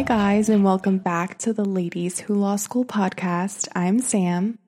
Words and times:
Hi, 0.00 0.04
guys, 0.04 0.48
and 0.48 0.64
welcome 0.64 0.96
back 0.96 1.36
to 1.40 1.52
the 1.52 1.62
Ladies 1.62 2.20
Who 2.20 2.34
Law 2.34 2.56
School 2.56 2.86
podcast. 2.86 3.68
I'm 3.74 3.98
Sam. 3.98 4.58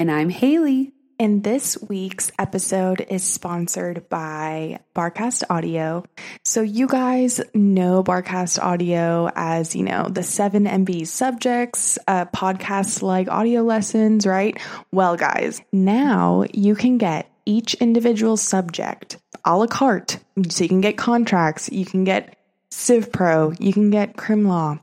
And 0.00 0.10
I'm 0.10 0.30
Haley. 0.30 0.90
And 1.16 1.44
this 1.44 1.78
week's 1.88 2.32
episode 2.40 3.06
is 3.08 3.22
sponsored 3.22 4.08
by 4.08 4.80
Barcast 4.92 5.44
Audio. 5.48 6.04
So, 6.44 6.62
you 6.62 6.88
guys 6.88 7.40
know 7.54 8.02
Barcast 8.02 8.60
Audio 8.60 9.30
as, 9.36 9.76
you 9.76 9.84
know, 9.84 10.08
the 10.10 10.24
seven 10.24 10.64
MBE 10.64 11.06
subjects, 11.06 11.96
uh, 12.08 12.24
podcasts 12.24 13.00
like 13.00 13.28
audio 13.30 13.62
lessons, 13.62 14.26
right? 14.26 14.58
Well, 14.90 15.16
guys, 15.16 15.62
now 15.70 16.46
you 16.52 16.74
can 16.74 16.98
get 16.98 17.30
each 17.46 17.74
individual 17.74 18.36
subject 18.36 19.18
a 19.44 19.56
la 19.56 19.68
carte. 19.68 20.18
So, 20.48 20.64
you 20.64 20.68
can 20.68 20.80
get 20.80 20.98
contracts, 20.98 21.70
you 21.70 21.86
can 21.86 22.02
get 22.02 22.34
Civ 22.70 23.12
Pro, 23.12 23.52
you 23.58 23.72
can 23.72 23.90
get 23.90 24.16
Crim 24.16 24.46
Law, 24.46 24.78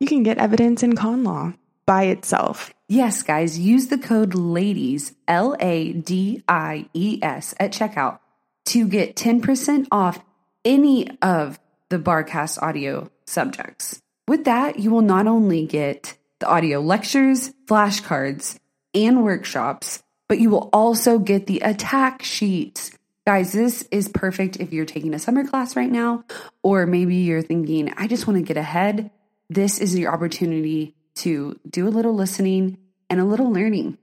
you 0.00 0.06
can 0.06 0.22
get 0.22 0.38
evidence 0.38 0.82
in 0.82 0.96
con 0.96 1.24
law 1.24 1.52
by 1.86 2.04
itself. 2.04 2.72
Yes, 2.88 3.22
guys, 3.22 3.58
use 3.58 3.88
the 3.88 3.98
code 3.98 4.34
LADIES, 4.34 5.14
L 5.26 5.56
A 5.60 5.92
D 5.92 6.42
I 6.48 6.86
E 6.94 7.18
S, 7.22 7.54
at 7.58 7.72
checkout 7.72 8.18
to 8.66 8.86
get 8.86 9.16
10% 9.16 9.86
off 9.90 10.20
any 10.64 11.10
of 11.20 11.58
the 11.88 11.98
Barcast 11.98 12.62
audio 12.62 13.10
subjects. 13.26 14.00
With 14.28 14.44
that, 14.44 14.78
you 14.78 14.90
will 14.90 15.02
not 15.02 15.26
only 15.26 15.66
get 15.66 16.16
the 16.38 16.48
audio 16.48 16.80
lectures, 16.80 17.52
flashcards, 17.66 18.58
and 18.94 19.24
workshops, 19.24 20.02
but 20.28 20.38
you 20.38 20.50
will 20.50 20.70
also 20.72 21.18
get 21.18 21.46
the 21.46 21.60
attack 21.60 22.22
sheets. 22.22 22.90
Guys, 23.24 23.52
this 23.52 23.82
is 23.92 24.08
perfect 24.08 24.56
if 24.56 24.72
you're 24.72 24.84
taking 24.84 25.14
a 25.14 25.18
summer 25.18 25.46
class 25.46 25.76
right 25.76 25.90
now, 25.90 26.24
or 26.64 26.86
maybe 26.86 27.16
you're 27.16 27.40
thinking, 27.40 27.92
I 27.96 28.08
just 28.08 28.26
want 28.26 28.38
to 28.38 28.42
get 28.42 28.56
ahead. 28.56 29.12
This 29.48 29.78
is 29.78 29.96
your 29.96 30.12
opportunity 30.12 30.96
to 31.16 31.60
do 31.68 31.86
a 31.86 31.90
little 31.90 32.14
listening 32.14 32.78
and 33.08 33.20
a 33.20 33.24
little 33.24 33.52
learning 33.52 33.96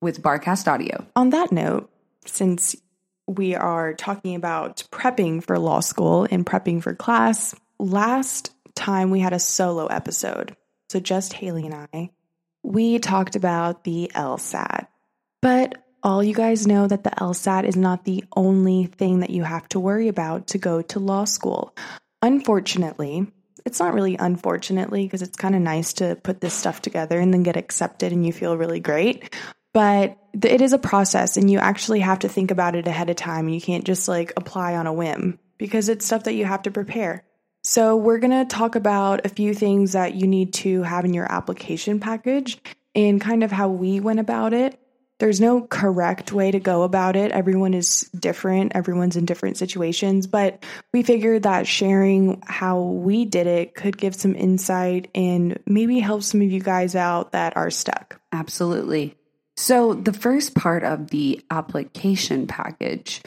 with 0.00 0.20
Barcast 0.20 0.66
Audio. 0.66 1.06
On 1.14 1.30
that 1.30 1.52
note, 1.52 1.88
since 2.24 2.74
we 3.28 3.54
are 3.54 3.94
talking 3.94 4.34
about 4.34 4.82
prepping 4.90 5.44
for 5.44 5.60
law 5.60 5.78
school 5.78 6.26
and 6.28 6.44
prepping 6.44 6.82
for 6.82 6.92
class, 6.92 7.54
last 7.78 8.52
time 8.74 9.10
we 9.10 9.20
had 9.20 9.32
a 9.32 9.38
solo 9.38 9.86
episode. 9.86 10.56
So 10.90 10.98
just 10.98 11.32
Haley 11.34 11.66
and 11.66 11.88
I, 11.92 12.10
we 12.64 12.98
talked 12.98 13.36
about 13.36 13.84
the 13.84 14.10
LSAT. 14.12 14.88
But 15.40 15.85
all 16.06 16.22
you 16.22 16.34
guys 16.34 16.68
know 16.68 16.86
that 16.86 17.02
the 17.02 17.10
LSAT 17.10 17.64
is 17.64 17.76
not 17.76 18.04
the 18.04 18.22
only 18.36 18.86
thing 18.86 19.20
that 19.20 19.30
you 19.30 19.42
have 19.42 19.68
to 19.68 19.80
worry 19.80 20.06
about 20.06 20.46
to 20.46 20.56
go 20.56 20.80
to 20.80 21.00
law 21.00 21.24
school. 21.24 21.76
Unfortunately, 22.22 23.26
it's 23.64 23.80
not 23.80 23.92
really 23.92 24.16
unfortunately 24.16 25.02
because 25.02 25.20
it's 25.20 25.36
kind 25.36 25.56
of 25.56 25.60
nice 25.62 25.94
to 25.94 26.14
put 26.22 26.40
this 26.40 26.54
stuff 26.54 26.80
together 26.80 27.18
and 27.18 27.34
then 27.34 27.42
get 27.42 27.56
accepted 27.56 28.12
and 28.12 28.24
you 28.24 28.32
feel 28.32 28.56
really 28.56 28.78
great. 28.78 29.34
But 29.74 30.16
it 30.32 30.60
is 30.60 30.72
a 30.72 30.78
process 30.78 31.36
and 31.36 31.50
you 31.50 31.58
actually 31.58 32.00
have 32.00 32.20
to 32.20 32.28
think 32.28 32.52
about 32.52 32.76
it 32.76 32.86
ahead 32.86 33.10
of 33.10 33.16
time. 33.16 33.48
You 33.48 33.60
can't 33.60 33.84
just 33.84 34.06
like 34.06 34.32
apply 34.36 34.76
on 34.76 34.86
a 34.86 34.92
whim 34.92 35.40
because 35.58 35.88
it's 35.88 36.06
stuff 36.06 36.22
that 36.24 36.34
you 36.34 36.44
have 36.44 36.62
to 36.62 36.70
prepare. 36.70 37.24
So, 37.64 37.96
we're 37.96 38.18
going 38.18 38.30
to 38.30 38.44
talk 38.44 38.76
about 38.76 39.26
a 39.26 39.28
few 39.28 39.52
things 39.52 39.94
that 39.94 40.14
you 40.14 40.28
need 40.28 40.54
to 40.54 40.82
have 40.82 41.04
in 41.04 41.12
your 41.12 41.30
application 41.30 41.98
package 41.98 42.60
and 42.94 43.20
kind 43.20 43.42
of 43.42 43.50
how 43.50 43.68
we 43.68 43.98
went 43.98 44.20
about 44.20 44.52
it 44.52 44.78
there's 45.18 45.40
no 45.40 45.62
correct 45.62 46.32
way 46.32 46.50
to 46.50 46.60
go 46.60 46.82
about 46.82 47.16
it. 47.16 47.32
Everyone 47.32 47.72
is 47.72 48.02
different, 48.18 48.72
everyone's 48.74 49.16
in 49.16 49.24
different 49.24 49.56
situations, 49.56 50.26
but 50.26 50.62
we 50.92 51.02
figured 51.02 51.44
that 51.44 51.66
sharing 51.66 52.42
how 52.46 52.80
we 52.82 53.24
did 53.24 53.46
it 53.46 53.74
could 53.74 53.96
give 53.96 54.14
some 54.14 54.34
insight 54.34 55.08
and 55.14 55.58
maybe 55.66 56.00
help 56.00 56.22
some 56.22 56.42
of 56.42 56.50
you 56.50 56.60
guys 56.60 56.94
out 56.94 57.32
that 57.32 57.56
are 57.56 57.70
stuck. 57.70 58.20
Absolutely. 58.32 59.16
So, 59.56 59.94
the 59.94 60.12
first 60.12 60.54
part 60.54 60.84
of 60.84 61.08
the 61.08 61.42
application 61.50 62.46
package 62.46 63.22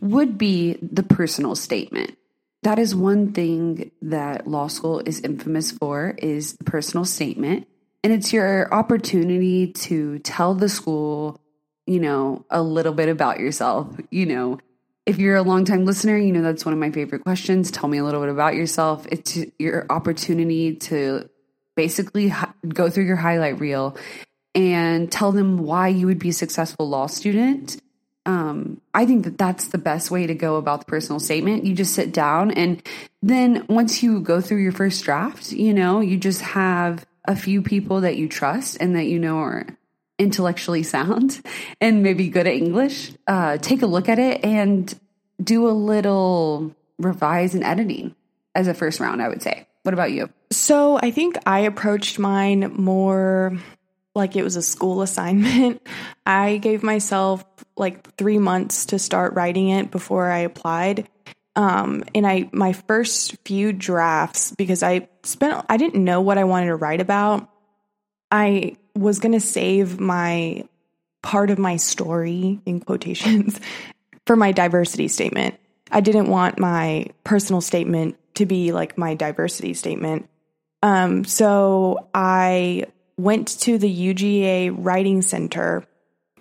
would 0.00 0.38
be 0.38 0.78
the 0.80 1.02
personal 1.02 1.54
statement. 1.54 2.16
That 2.62 2.78
is 2.78 2.94
one 2.94 3.32
thing 3.32 3.90
that 4.00 4.46
law 4.46 4.68
school 4.68 5.02
is 5.04 5.20
infamous 5.20 5.70
for 5.70 6.14
is 6.16 6.54
the 6.54 6.64
personal 6.64 7.04
statement. 7.04 7.66
And 8.04 8.12
it's 8.12 8.34
your 8.34 8.72
opportunity 8.72 9.72
to 9.72 10.18
tell 10.18 10.54
the 10.54 10.68
school, 10.68 11.40
you 11.86 11.98
know, 11.98 12.44
a 12.50 12.62
little 12.62 12.92
bit 12.92 13.08
about 13.08 13.40
yourself. 13.40 13.88
You 14.10 14.26
know, 14.26 14.58
if 15.06 15.18
you're 15.18 15.36
a 15.36 15.42
longtime 15.42 15.86
listener, 15.86 16.18
you 16.18 16.30
know 16.30 16.42
that's 16.42 16.66
one 16.66 16.74
of 16.74 16.78
my 16.78 16.90
favorite 16.90 17.24
questions. 17.24 17.70
Tell 17.70 17.88
me 17.88 17.96
a 17.96 18.04
little 18.04 18.20
bit 18.20 18.28
about 18.28 18.56
yourself. 18.56 19.06
It's 19.10 19.38
your 19.58 19.86
opportunity 19.88 20.76
to 20.76 21.30
basically 21.76 22.30
go 22.68 22.90
through 22.90 23.04
your 23.04 23.16
highlight 23.16 23.58
reel 23.58 23.96
and 24.54 25.10
tell 25.10 25.32
them 25.32 25.56
why 25.56 25.88
you 25.88 26.06
would 26.06 26.18
be 26.18 26.28
a 26.28 26.34
successful 26.34 26.86
law 26.86 27.06
student. 27.06 27.80
Um, 28.26 28.82
I 28.92 29.06
think 29.06 29.24
that 29.24 29.38
that's 29.38 29.68
the 29.68 29.78
best 29.78 30.10
way 30.10 30.26
to 30.26 30.34
go 30.34 30.56
about 30.56 30.80
the 30.80 30.86
personal 30.86 31.20
statement. 31.20 31.64
You 31.64 31.74
just 31.74 31.94
sit 31.94 32.12
down 32.12 32.50
and 32.50 32.82
then 33.22 33.64
once 33.68 34.02
you 34.02 34.20
go 34.20 34.42
through 34.42 34.62
your 34.62 34.72
first 34.72 35.04
draft, 35.04 35.52
you 35.52 35.72
know, 35.72 36.00
you 36.00 36.18
just 36.18 36.42
have 36.42 37.06
a 37.24 37.36
few 37.36 37.62
people 37.62 38.02
that 38.02 38.16
you 38.16 38.28
trust 38.28 38.76
and 38.80 38.96
that 38.96 39.04
you 39.04 39.18
know 39.18 39.38
are 39.38 39.66
intellectually 40.18 40.82
sound 40.82 41.40
and 41.80 42.02
maybe 42.02 42.28
good 42.28 42.46
at 42.46 42.54
English, 42.54 43.12
uh, 43.26 43.58
take 43.58 43.82
a 43.82 43.86
look 43.86 44.08
at 44.08 44.18
it 44.18 44.44
and 44.44 44.98
do 45.42 45.68
a 45.68 45.72
little 45.72 46.74
revise 46.98 47.54
and 47.54 47.64
editing 47.64 48.14
as 48.54 48.68
a 48.68 48.74
first 48.74 49.00
round, 49.00 49.20
I 49.20 49.28
would 49.28 49.42
say. 49.42 49.66
What 49.82 49.94
about 49.94 50.12
you? 50.12 50.30
So 50.50 50.96
I 50.96 51.10
think 51.10 51.36
I 51.46 51.60
approached 51.60 52.18
mine 52.18 52.72
more 52.74 53.58
like 54.14 54.36
it 54.36 54.44
was 54.44 54.56
a 54.56 54.62
school 54.62 55.02
assignment. 55.08 55.86
I 56.24 56.58
gave 56.58 56.82
myself 56.82 57.44
like 57.76 58.14
three 58.16 58.38
months 58.38 58.86
to 58.86 58.98
start 58.98 59.34
writing 59.34 59.68
it 59.68 59.90
before 59.90 60.30
I 60.30 60.40
applied. 60.40 61.08
Um, 61.56 62.04
and 62.14 62.26
I, 62.26 62.48
my 62.52 62.72
first 62.72 63.36
few 63.44 63.72
drafts, 63.72 64.52
because 64.52 64.82
I 64.82 65.08
spent, 65.22 65.64
I 65.68 65.76
didn't 65.76 66.02
know 66.02 66.20
what 66.20 66.38
I 66.38 66.44
wanted 66.44 66.66
to 66.66 66.76
write 66.76 67.00
about. 67.00 67.48
I 68.30 68.76
was 68.94 69.20
going 69.20 69.32
to 69.32 69.40
save 69.40 70.00
my 70.00 70.64
part 71.22 71.50
of 71.50 71.58
my 71.58 71.76
story 71.76 72.60
in 72.66 72.80
quotations 72.80 73.60
for 74.26 74.36
my 74.36 74.52
diversity 74.52 75.08
statement. 75.08 75.54
I 75.90 76.00
didn't 76.00 76.28
want 76.28 76.58
my 76.58 77.06
personal 77.22 77.60
statement 77.60 78.16
to 78.34 78.46
be 78.46 78.72
like 78.72 78.98
my 78.98 79.14
diversity 79.14 79.74
statement. 79.74 80.28
Um, 80.82 81.24
so 81.24 82.08
I 82.12 82.86
went 83.16 83.60
to 83.60 83.78
the 83.78 84.14
UGA 84.14 84.74
Writing 84.76 85.22
Center 85.22 85.86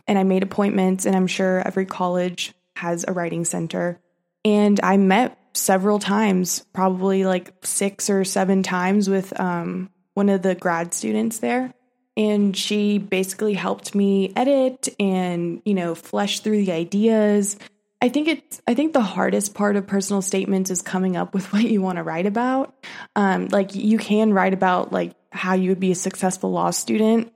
and 0.07 0.19
I 0.19 0.23
made 0.23 0.43
appointments, 0.43 1.05
and 1.05 1.15
I'm 1.15 1.27
sure 1.27 1.65
every 1.65 1.85
college 1.85 2.53
has 2.75 3.05
a 3.07 3.13
writing 3.13 3.45
center. 3.45 3.99
And 4.45 4.79
I 4.83 4.97
met 4.97 5.37
several 5.53 5.99
times, 5.99 6.65
probably 6.73 7.25
like 7.25 7.53
six 7.63 8.09
or 8.09 8.23
seven 8.23 8.63
times 8.63 9.09
with 9.09 9.39
um, 9.39 9.89
one 10.13 10.29
of 10.29 10.41
the 10.41 10.55
grad 10.55 10.93
students 10.93 11.39
there. 11.39 11.73
And 12.15 12.55
she 12.55 12.97
basically 12.99 13.53
helped 13.53 13.95
me 13.95 14.31
edit 14.35 14.89
and, 14.99 15.61
you 15.65 15.73
know, 15.73 15.95
flesh 15.95 16.41
through 16.41 16.65
the 16.65 16.71
ideas. 16.71 17.57
I 18.01 18.09
think 18.09 18.27
it's 18.27 18.61
I 18.67 18.73
think 18.73 18.93
the 18.93 19.01
hardest 19.01 19.53
part 19.55 19.77
of 19.77 19.87
personal 19.87 20.21
statements 20.21 20.69
is 20.69 20.81
coming 20.81 21.15
up 21.15 21.33
with 21.33 21.45
what 21.53 21.63
you 21.63 21.81
want 21.81 21.97
to 21.97 22.03
write 22.03 22.25
about. 22.25 22.75
Um, 23.15 23.47
like 23.47 23.73
you 23.73 23.97
can 23.97 24.33
write 24.33 24.53
about 24.53 24.91
like 24.91 25.15
how 25.31 25.53
you 25.53 25.69
would 25.69 25.79
be 25.79 25.91
a 25.91 25.95
successful 25.95 26.51
law 26.51 26.71
student. 26.71 27.33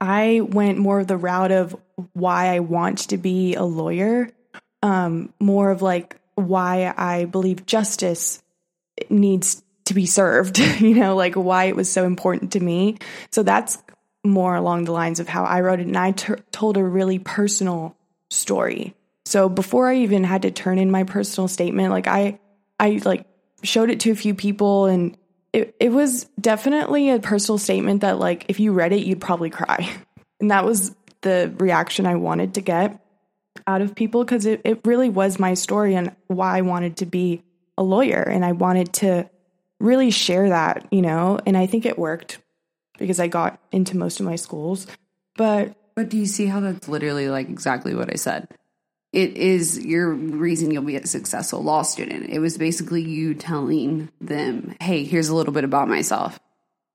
I 0.00 0.40
went 0.42 0.78
more 0.78 1.00
of 1.00 1.06
the 1.06 1.16
route 1.16 1.52
of 1.52 1.76
why 2.12 2.54
I 2.54 2.60
want 2.60 3.08
to 3.08 3.16
be 3.16 3.54
a 3.54 3.62
lawyer, 3.64 4.30
um, 4.82 5.32
more 5.40 5.70
of 5.70 5.80
like 5.80 6.16
why 6.36 6.94
I 6.96 7.24
believe 7.24 7.66
justice 7.66 8.42
needs 9.10 9.62
to 9.86 9.94
be 9.94 10.06
served, 10.06 10.58
you 10.80 10.94
know, 10.94 11.16
like 11.16 11.34
why 11.34 11.64
it 11.64 11.76
was 11.76 11.90
so 11.90 12.04
important 12.04 12.52
to 12.52 12.60
me. 12.60 12.98
So 13.30 13.42
that's 13.42 13.78
more 14.24 14.54
along 14.54 14.84
the 14.84 14.92
lines 14.92 15.20
of 15.20 15.28
how 15.28 15.44
I 15.44 15.60
wrote 15.60 15.80
it. 15.80 15.86
And 15.86 15.96
I 15.96 16.12
t- 16.12 16.34
told 16.52 16.76
a 16.76 16.84
really 16.84 17.18
personal 17.18 17.96
story. 18.30 18.94
So 19.24 19.48
before 19.48 19.88
I 19.88 19.96
even 19.98 20.24
had 20.24 20.42
to 20.42 20.50
turn 20.50 20.78
in 20.78 20.90
my 20.90 21.04
personal 21.04 21.48
statement, 21.48 21.90
like 21.90 22.06
I, 22.06 22.38
I 22.78 23.00
like 23.04 23.24
showed 23.62 23.90
it 23.90 24.00
to 24.00 24.10
a 24.10 24.16
few 24.16 24.34
people 24.34 24.86
and 24.86 25.16
it, 25.52 25.74
it 25.80 25.90
was 25.90 26.24
definitely 26.40 27.10
a 27.10 27.18
personal 27.18 27.58
statement 27.58 28.02
that 28.02 28.18
like 28.18 28.44
if 28.48 28.60
you 28.60 28.72
read 28.72 28.92
it, 28.92 29.04
you'd 29.04 29.20
probably 29.20 29.50
cry. 29.50 29.88
And 30.38 30.50
that 30.50 30.66
was 30.66 30.94
the 31.22 31.50
reaction 31.56 32.04
I 32.04 32.16
wanted 32.16 32.54
to 32.54 32.60
get 32.60 33.00
out 33.66 33.80
of 33.80 33.94
people 33.94 34.24
because 34.24 34.46
it, 34.46 34.60
it 34.64 34.80
really 34.84 35.08
was 35.08 35.38
my 35.38 35.54
story 35.54 35.94
and 35.94 36.14
why 36.28 36.58
I 36.58 36.60
wanted 36.62 36.98
to 36.98 37.06
be 37.06 37.42
a 37.76 37.82
lawyer. 37.82 38.22
And 38.22 38.44
I 38.44 38.52
wanted 38.52 38.92
to 38.94 39.28
really 39.80 40.10
share 40.10 40.48
that, 40.48 40.86
you 40.90 41.02
know, 41.02 41.38
and 41.46 41.56
I 41.56 41.66
think 41.66 41.84
it 41.86 41.98
worked 41.98 42.38
because 42.98 43.20
I 43.20 43.26
got 43.26 43.60
into 43.72 43.96
most 43.96 44.20
of 44.20 44.26
my 44.26 44.36
schools. 44.36 44.86
But 45.36 45.74
but 45.94 46.08
do 46.08 46.18
you 46.18 46.26
see 46.26 46.46
how 46.46 46.60
that's 46.60 46.88
literally 46.88 47.28
like 47.28 47.48
exactly 47.48 47.94
what 47.94 48.12
I 48.12 48.16
said? 48.16 48.48
It 49.12 49.36
is 49.36 49.82
your 49.84 50.12
reason 50.12 50.70
you'll 50.70 50.82
be 50.82 50.96
a 50.96 51.06
successful 51.06 51.62
law 51.62 51.82
student. 51.82 52.28
It 52.28 52.38
was 52.38 52.58
basically 52.58 53.02
you 53.02 53.34
telling 53.34 54.10
them, 54.20 54.76
"Hey, 54.80 55.04
here's 55.04 55.28
a 55.28 55.34
little 55.34 55.54
bit 55.54 55.64
about 55.64 55.88
myself." 55.88 56.38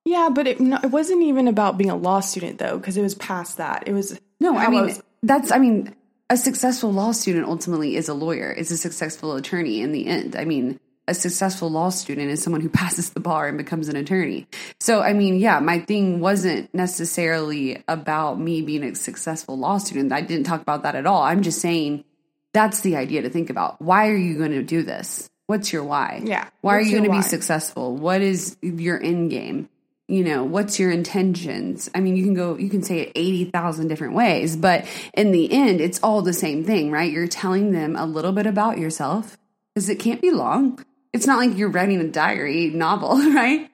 Yeah, 0.06 0.30
but 0.34 0.48
it, 0.48 0.60
no, 0.60 0.80
it 0.84 0.92
wasn't 0.92 1.24
even 1.24 1.48
about 1.48 1.78
being 1.78 1.90
a 1.90 1.96
law 1.96 2.20
student 2.20 2.60
though, 2.60 2.78
because 2.78 2.98
it 2.98 3.02
was 3.02 3.16
past 3.16 3.58
that. 3.58 3.88
It 3.88 3.94
was 3.94 4.20
no. 4.40 4.56
I 4.56 4.70
mean, 4.70 4.80
I 4.80 4.84
was, 4.84 5.04
that's. 5.24 5.52
I 5.52 5.58
mean, 5.58 5.96
a 6.32 6.38
successful 6.38 6.94
law 6.94 7.12
student 7.12 7.46
ultimately 7.46 7.98
is 7.98 8.08
a 8.08 8.14
lawyer. 8.14 8.54
Is 8.54 8.72
a 8.72 8.78
successful 8.78 9.36
attorney 9.36 9.82
in 9.82 9.92
the 9.92 10.08
end. 10.08 10.38
I 10.38 10.46
mean, 10.46 10.80
a 11.06 11.14
successful 11.14 11.70
law 11.70 11.90
student 11.90 12.32
is 12.32 12.42
someone 12.42 12.62
who 12.62 12.70
passes 12.82 13.10
the 13.10 13.20
bar 13.20 13.50
and 13.50 13.58
becomes 13.58 13.90
an 13.90 13.98
attorney. 13.98 14.48
So, 14.80 15.02
I 15.02 15.12
mean, 15.12 15.36
yeah, 15.40 15.60
my 15.60 15.80
thing 15.80 16.22
wasn't 16.22 16.74
necessarily 16.74 17.84
about 17.90 18.40
me 18.40 18.62
being 18.62 18.84
a 18.84 18.96
successful 18.96 19.58
law 19.58 19.78
student. 19.78 20.14
I 20.14 20.22
didn't 20.22 20.46
talk 20.46 20.62
about 20.62 20.84
that 20.84 20.96
at 20.96 21.06
all. 21.06 21.22
I'm 21.22 21.42
just 21.42 21.60
saying 21.60 22.06
that's 22.54 22.80
the 22.80 22.96
idea 22.96 23.24
to 23.24 23.30
think 23.30 23.50
about. 23.50 23.82
Why 23.82 24.08
are 24.08 24.16
you 24.16 24.38
going 24.38 24.52
to 24.52 24.64
do 24.64 24.84
this? 24.84 25.30
What's 25.48 25.74
your 25.74 25.84
why? 25.84 26.22
Yeah. 26.24 26.48
Why 26.62 26.78
are 26.78 26.82
you 26.82 26.92
going 26.92 27.12
to 27.12 27.18
be 27.18 27.24
successful? 27.24 27.98
What 27.98 28.22
is 28.22 28.56
your 28.62 29.04
end 29.04 29.32
game? 29.32 29.68
You 30.12 30.26
know, 30.26 30.44
what's 30.44 30.78
your 30.78 30.92
intentions? 30.92 31.90
I 31.96 32.02
mean, 32.02 32.18
you 32.18 32.26
can 32.26 32.34
go, 32.34 32.58
you 32.58 32.70
can 32.70 32.84
say 32.84 33.00
it 33.00 33.14
80,000 33.16 33.88
different 33.88 34.14
ways, 34.14 34.58
but 34.58 34.86
in 35.14 35.32
the 35.32 35.50
end, 35.50 35.80
it's 35.80 36.02
all 36.04 36.22
the 36.22 36.34
same 36.34 36.66
thing, 36.66 36.92
right? 36.92 37.10
You're 37.10 37.28
telling 37.28 37.72
them 37.72 37.96
a 37.96 38.06
little 38.06 38.34
bit 38.34 38.46
about 38.46 38.78
yourself 38.78 39.38
because 39.74 39.88
it 39.88 40.00
can't 40.00 40.22
be 40.22 40.32
long. 40.32 40.84
It's 41.14 41.26
not 41.26 41.38
like 41.38 41.58
you're 41.58 41.70
writing 41.70 42.02
a 42.02 42.10
diary 42.10 42.72
novel, 42.72 43.16
right? 43.34 43.70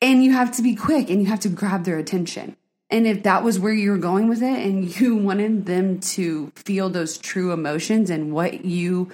And 0.00 0.22
you 0.22 0.32
have 0.32 0.52
to 0.52 0.62
be 0.62 0.76
quick 0.76 1.10
and 1.10 1.20
you 1.20 1.26
have 1.26 1.40
to 1.40 1.48
grab 1.48 1.84
their 1.84 1.98
attention. 1.98 2.56
And 2.88 3.04
if 3.04 3.24
that 3.24 3.42
was 3.42 3.58
where 3.58 3.72
you 3.72 3.90
were 3.90 3.98
going 3.98 4.28
with 4.28 4.40
it 4.40 4.64
and 4.64 5.00
you 5.00 5.16
wanted 5.28 5.66
them 5.66 5.98
to 5.98 6.52
feel 6.54 6.90
those 6.90 7.18
true 7.18 7.50
emotions 7.50 8.08
and 8.08 8.32
what 8.32 8.64
you 8.64 9.10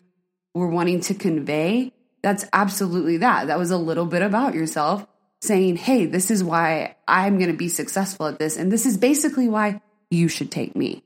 were 0.55 0.69
wanting 0.69 1.01
to 1.01 1.15
convey, 1.15 1.93
that's 2.23 2.45
absolutely 2.53 3.17
that. 3.17 3.47
That 3.47 3.59
was 3.59 3.71
a 3.71 3.79
little 3.79 4.05
bit 4.05 4.21
about 4.21 4.55
yourself 4.55 5.07
saying, 5.41 5.77
hey, 5.77 6.07
this 6.07 6.31
is 6.31 6.43
why 6.43 6.97
I'm 7.07 7.39
going 7.39 7.51
to 7.51 7.57
be 7.57 7.69
successful 7.69 8.27
at 8.27 8.39
this. 8.39 8.57
And 8.57 8.73
this 8.73 8.87
is 8.87 8.97
basically 8.97 9.49
why 9.49 9.81
you 10.11 10.29
should 10.29 10.51
take 10.51 10.75
me. 10.75 11.03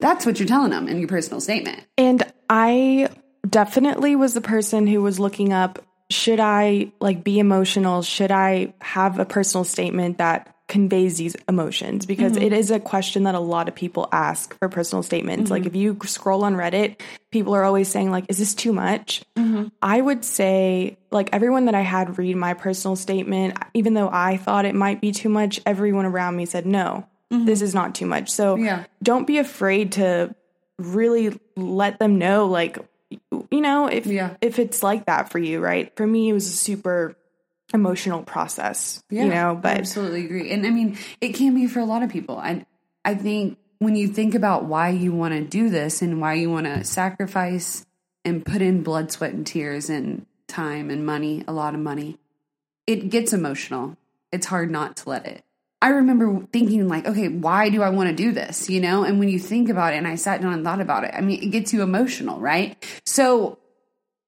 That's 0.00 0.26
what 0.26 0.38
you're 0.38 0.48
telling 0.48 0.70
them 0.70 0.88
in 0.88 0.98
your 0.98 1.08
personal 1.08 1.40
statement. 1.40 1.84
And 1.96 2.22
I 2.48 3.08
definitely 3.48 4.16
was 4.16 4.34
the 4.34 4.40
person 4.40 4.86
who 4.86 5.02
was 5.02 5.20
looking 5.20 5.52
up 5.52 5.84
should 6.10 6.40
I 6.40 6.92
like 7.00 7.24
be 7.24 7.38
emotional? 7.38 8.02
Should 8.02 8.30
I 8.30 8.74
have 8.80 9.18
a 9.18 9.24
personal 9.24 9.64
statement 9.64 10.18
that 10.18 10.53
conveys 10.68 11.18
these 11.18 11.36
emotions? 11.48 12.06
Because 12.06 12.32
Mm-hmm. 12.32 12.42
it 12.44 12.52
is 12.52 12.70
a 12.70 12.80
question 12.80 13.24
that 13.24 13.34
a 13.34 13.40
lot 13.40 13.68
of 13.68 13.74
people 13.74 14.08
ask 14.12 14.58
for 14.58 14.68
personal 14.68 15.02
statements. 15.02 15.50
Like 15.50 15.66
if 15.66 15.76
you 15.76 15.98
scroll 16.04 16.44
on 16.44 16.54
Reddit, 16.54 17.00
people 17.30 17.54
are 17.54 17.64
always 17.64 17.88
saying 17.88 18.10
like 18.10 18.24
is 18.28 18.38
this 18.38 18.54
too 18.54 18.72
much? 18.72 19.22
Mm-hmm. 19.36 19.68
I 19.82 20.00
would 20.00 20.24
say 20.24 20.96
like 21.10 21.30
everyone 21.32 21.66
that 21.66 21.74
I 21.74 21.82
had 21.82 22.16
read 22.18 22.36
my 22.36 22.54
personal 22.54 22.96
statement, 22.96 23.58
even 23.74 23.94
though 23.94 24.08
I 24.10 24.36
thought 24.38 24.64
it 24.64 24.74
might 24.74 25.00
be 25.00 25.12
too 25.12 25.28
much, 25.28 25.60
everyone 25.66 26.06
around 26.06 26.36
me 26.36 26.46
said 26.46 26.66
no. 26.66 27.06
This 27.30 27.62
is 27.62 27.74
not 27.74 27.94
too 27.96 28.06
much. 28.06 28.30
So 28.30 28.54
Mm-hmm. 28.54 28.64
Yeah. 28.64 28.84
don't 29.02 29.26
be 29.26 29.38
afraid 29.38 29.92
to 29.92 30.34
really 30.78 31.38
let 31.56 31.98
them 31.98 32.18
know 32.18 32.46
like 32.46 32.78
you 33.50 33.60
know 33.60 33.86
if 33.86 34.06
Yeah. 34.06 34.34
if 34.40 34.58
it's 34.58 34.82
like 34.82 35.06
that 35.06 35.30
for 35.30 35.38
you 35.38 35.60
right 35.60 35.94
for 35.96 36.04
me 36.06 36.28
it 36.30 36.32
was 36.32 36.48
a 36.48 36.52
super 36.52 37.16
emotional 37.72 38.22
process 38.22 39.02
you 39.10 39.24
know 39.24 39.52
I 39.52 39.54
but 39.54 39.78
absolutely 39.78 40.24
agree. 40.24 40.50
And 40.50 40.66
I 40.66 40.70
mean, 40.70 40.98
it 41.20 41.34
can 41.34 41.54
be 41.54 41.66
for 41.66 41.80
a 41.80 41.84
lot 41.84 42.02
of 42.02 42.10
people. 42.10 42.40
And 42.40 42.66
I 43.04 43.14
think 43.14 43.58
when 43.78 43.96
you 43.96 44.08
think 44.08 44.34
about 44.34 44.64
why 44.64 44.90
you 44.90 45.12
want 45.12 45.34
to 45.34 45.42
do 45.42 45.70
this 45.70 46.02
and 46.02 46.20
why 46.20 46.34
you 46.34 46.50
want 46.50 46.66
to 46.66 46.84
sacrifice 46.84 47.84
and 48.24 48.44
put 48.44 48.62
in 48.62 48.82
blood, 48.82 49.12
sweat, 49.12 49.32
and 49.32 49.46
tears 49.46 49.90
and 49.90 50.26
time 50.46 50.90
and 50.90 51.04
money, 51.04 51.44
a 51.46 51.52
lot 51.52 51.74
of 51.74 51.80
money, 51.80 52.18
it 52.86 53.10
gets 53.10 53.32
emotional. 53.32 53.96
It's 54.32 54.46
hard 54.46 54.70
not 54.70 54.96
to 54.98 55.10
let 55.10 55.26
it. 55.26 55.44
I 55.82 55.88
remember 55.88 56.46
thinking 56.50 56.88
like, 56.88 57.06
okay, 57.06 57.28
why 57.28 57.68
do 57.68 57.82
I 57.82 57.90
want 57.90 58.08
to 58.08 58.14
do 58.14 58.32
this? 58.32 58.70
You 58.70 58.80
know, 58.80 59.04
and 59.04 59.18
when 59.18 59.28
you 59.28 59.38
think 59.38 59.68
about 59.68 59.92
it, 59.92 59.98
and 59.98 60.08
I 60.08 60.14
sat 60.14 60.40
down 60.40 60.54
and 60.54 60.64
thought 60.64 60.80
about 60.80 61.04
it, 61.04 61.12
I 61.14 61.20
mean, 61.20 61.42
it 61.42 61.50
gets 61.50 61.74
you 61.74 61.82
emotional, 61.82 62.40
right? 62.40 62.82
So 63.04 63.58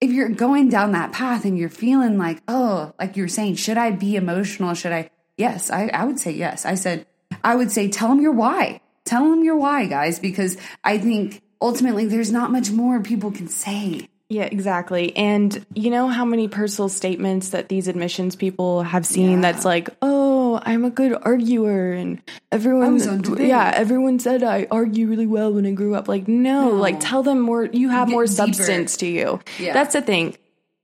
if 0.01 0.11
you're 0.11 0.29
going 0.29 0.69
down 0.69 0.93
that 0.93 1.13
path 1.13 1.45
and 1.45 1.59
you're 1.59 1.69
feeling 1.69 2.19
like, 2.19 2.43
oh, 2.49 2.93
like 2.99 3.17
you're 3.17 3.29
saying, 3.29 3.57
should 3.57 3.79
I 3.79 3.91
be 3.91 4.17
emotional? 4.17 4.75
Should 4.75 4.93
I? 4.93 5.11
Yes, 5.37 5.71
I, 5.71 5.89
I 5.89 6.05
would 6.05 6.19
say 6.19 6.33
yes. 6.33 6.65
I 6.67 6.75
said, 6.75 7.07
I 7.43 7.57
would 7.57 7.71
say, 7.71 7.89
tell 7.89 8.09
them 8.09 8.21
your 8.21 8.33
why. 8.33 8.81
Tell 9.05 9.31
them 9.31 9.45
your 9.45 9.57
why, 9.57 9.87
guys, 9.87 10.19
because 10.19 10.57
I 10.85 10.99
think 10.99 11.43
ultimately 11.61 12.07
there's 12.07 12.33
not 12.33 12.51
much 12.53 12.71
more 12.71 13.01
people 13.01 13.31
can 13.31 13.49
say. 13.49 14.09
yeah 14.29 14.49
exactly 14.59 15.17
and 15.17 15.65
you 15.75 15.89
know 15.91 16.09
how 16.09 16.25
many 16.25 16.49
personal 16.49 16.89
statements 16.91 17.51
that 17.51 17.69
these 17.69 17.87
admissions 17.89 18.35
people 18.37 18.83
have 18.83 19.07
seen 19.07 19.31
Yeah. 19.31 19.41
that's 19.41 19.65
like 19.65 19.89
oh 20.03 20.36
i'm 20.65 20.85
a 20.85 20.91
good 20.91 21.17
arguer 21.23 21.93
and 21.93 22.21
everyone 22.53 22.95
was 22.95 23.07
yeah 23.41 23.73
everyone 23.75 24.19
said 24.19 24.43
i 24.43 24.67
argue 24.71 25.07
really 25.07 25.27
well 25.27 25.53
when 25.53 25.67
i 25.67 25.71
grew 25.73 25.95
up 25.95 26.09
like 26.09 26.27
no, 26.29 26.71
like 26.71 26.99
tell 27.01 27.23
them 27.23 27.41
more 27.41 27.65
you 27.65 27.89
have 27.89 28.09
Get 28.09 28.13
more 28.13 28.25
deeper. 28.25 28.33
substance 28.35 28.97
to 28.99 29.07
you 29.07 29.41
Yeah. 29.59 29.73
that's 29.73 29.93
the 29.95 30.03
thing 30.03 30.37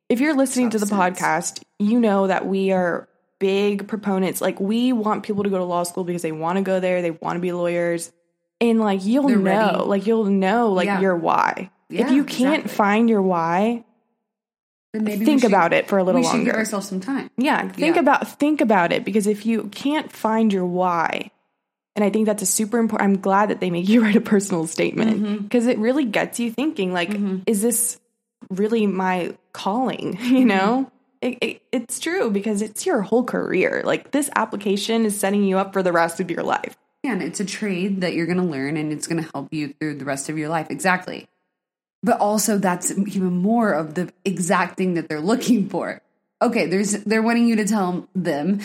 if 0.09 0.21
you're 0.21 0.37
listening 0.37 0.71
to 0.71 0.79
the 0.79 0.87
podcast 0.87 1.63
you 1.79 1.99
know 2.01 2.27
that 2.27 2.47
we 2.47 2.73
are 2.73 3.09
big 3.39 3.89
proponents 3.89 4.41
like 4.41 4.61
we 4.61 4.93
want 4.93 5.23
people 5.25 5.43
to 5.45 5.51
go 5.51 5.59
to 5.59 5.65
law 5.65 5.83
school 5.83 6.05
because 6.05 6.23
they 6.23 6.33
want 6.33 6.57
to 6.59 6.63
go 6.63 6.79
there 6.81 7.03
they 7.03 7.11
want 7.11 7.37
to 7.37 7.41
be 7.41 7.53
lawyers 7.53 8.13
and 8.61 8.79
like 8.79 9.05
you'll 9.05 9.27
They're 9.27 9.37
know 9.39 9.73
ready. 9.73 9.85
like 9.89 10.07
you'll 10.07 10.25
know 10.27 10.71
like 10.71 10.87
Yeah. 10.87 11.01
your 11.01 11.17
why 11.17 11.71
if 11.91 12.11
you 12.11 12.25
can't 12.25 12.61
exactly. 12.65 12.71
find 12.77 13.11
your 13.11 13.21
why 13.23 13.85
Then 14.93 15.05
maybe 15.05 15.25
think 15.25 15.41
should- 15.41 15.51
about 15.51 15.73
it 15.73 15.89
for 15.89 15.99
a 15.99 16.05
little 16.05 16.21
longer. 16.21 16.37
we 16.37 16.41
should 16.41 16.45
give 16.45 16.55
longer 16.55 16.59
ourselves 16.61 16.89
some 16.89 17.01
time. 17.01 17.31
yeah 17.37 17.69
think 17.69 17.97
Yeah. 17.97 18.01
about 18.01 18.29
think 18.39 18.61
about 18.61 18.93
it 18.93 19.05
because 19.05 19.27
if 19.27 19.47
you 19.47 19.65
can't 19.73 20.13
find 20.13 20.53
your 20.53 20.67
why 20.67 21.31
and 21.97 22.05
i 22.05 22.11
think 22.11 22.27
that's 22.27 22.43
a 22.43 22.47
super 22.47 22.79
important 22.79 23.09
i'm 23.09 23.21
glad 23.21 23.49
that 23.51 23.61
they 23.61 23.71
make 23.71 23.89
you 23.93 24.03
write 24.03 24.17
a 24.17 24.21
personal 24.21 24.67
statement 24.67 25.23
Mm-hmm. 25.23 25.37
because 25.45 25.67
it 25.67 25.79
really 25.79 26.05
gets 26.05 26.39
you 26.41 26.51
thinking 26.51 26.93
like 26.93 27.11
is 27.47 27.63
this 27.63 27.99
really 28.51 28.87
my 28.87 29.35
calling 29.53 30.19
you 30.23 30.45
know 30.45 30.91
it, 31.23 31.39
it, 31.41 31.63
it's 31.71 32.01
true 32.01 32.31
because 32.31 32.61
it's 32.63 32.85
your 32.85 33.01
whole 33.01 33.23
career 33.25 33.83
like 33.85 34.11
this 34.11 34.29
application 34.37 35.05
is 35.07 35.19
setting 35.19 35.45
you 35.45 35.57
up 35.57 35.73
for 35.73 35.83
the 35.83 35.93
rest 35.93 36.19
of 36.21 36.31
your 36.31 36.43
life 36.43 36.77
Yeah, 37.05 37.13
and 37.13 37.23
it's 37.23 37.39
a 37.41 37.45
trade 37.45 38.01
that 38.03 38.13
you're 38.15 38.27
going 38.27 38.39
to 38.39 38.45
learn 38.45 38.77
and 38.77 38.93
it's 38.93 39.07
going 39.07 39.23
to 39.23 39.31
help 39.33 39.53
you 39.53 39.73
through 39.79 39.97
the 39.99 40.05
rest 40.05 40.29
of 40.29 40.37
your 40.39 40.49
life. 40.49 40.67
Exactly. 40.71 41.27
But 42.03 42.21
also 42.21 42.59
that's 42.59 42.91
even 42.91 43.37
more 43.37 43.73
of 43.73 43.95
the 43.95 44.13
exact 44.25 44.77
thing 44.77 44.95
that 44.95 45.09
they're 45.09 45.21
looking 45.21 45.69
for. 45.69 46.01
Okay, 46.41 46.67
there's 46.67 46.93
they're 47.05 47.23
wanting 47.23 47.47
you 47.47 47.57
to 47.57 47.65
tell 47.65 48.09
them 48.15 48.61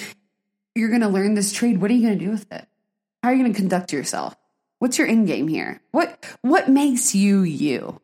you're 0.73 0.89
going 0.89 1.01
to 1.01 1.07
learn 1.07 1.35
this 1.35 1.51
trade. 1.53 1.79
What 1.81 1.91
are 1.91 1.93
you 1.93 2.01
going 2.07 2.17
to 2.17 2.25
do 2.25 2.31
with 2.31 2.51
it? 2.51 2.67
How 3.21 3.29
are 3.29 3.33
you 3.33 3.43
going 3.43 3.53
to 3.53 3.59
conduct 3.59 3.93
yourself? 3.93 4.35
What's 4.79 4.97
your 4.97 5.07
end 5.07 5.27
game 5.27 5.47
here? 5.47 5.81
What 5.91 6.23
what 6.41 6.69
makes 6.69 7.15
you 7.15 7.41
you 7.41 7.99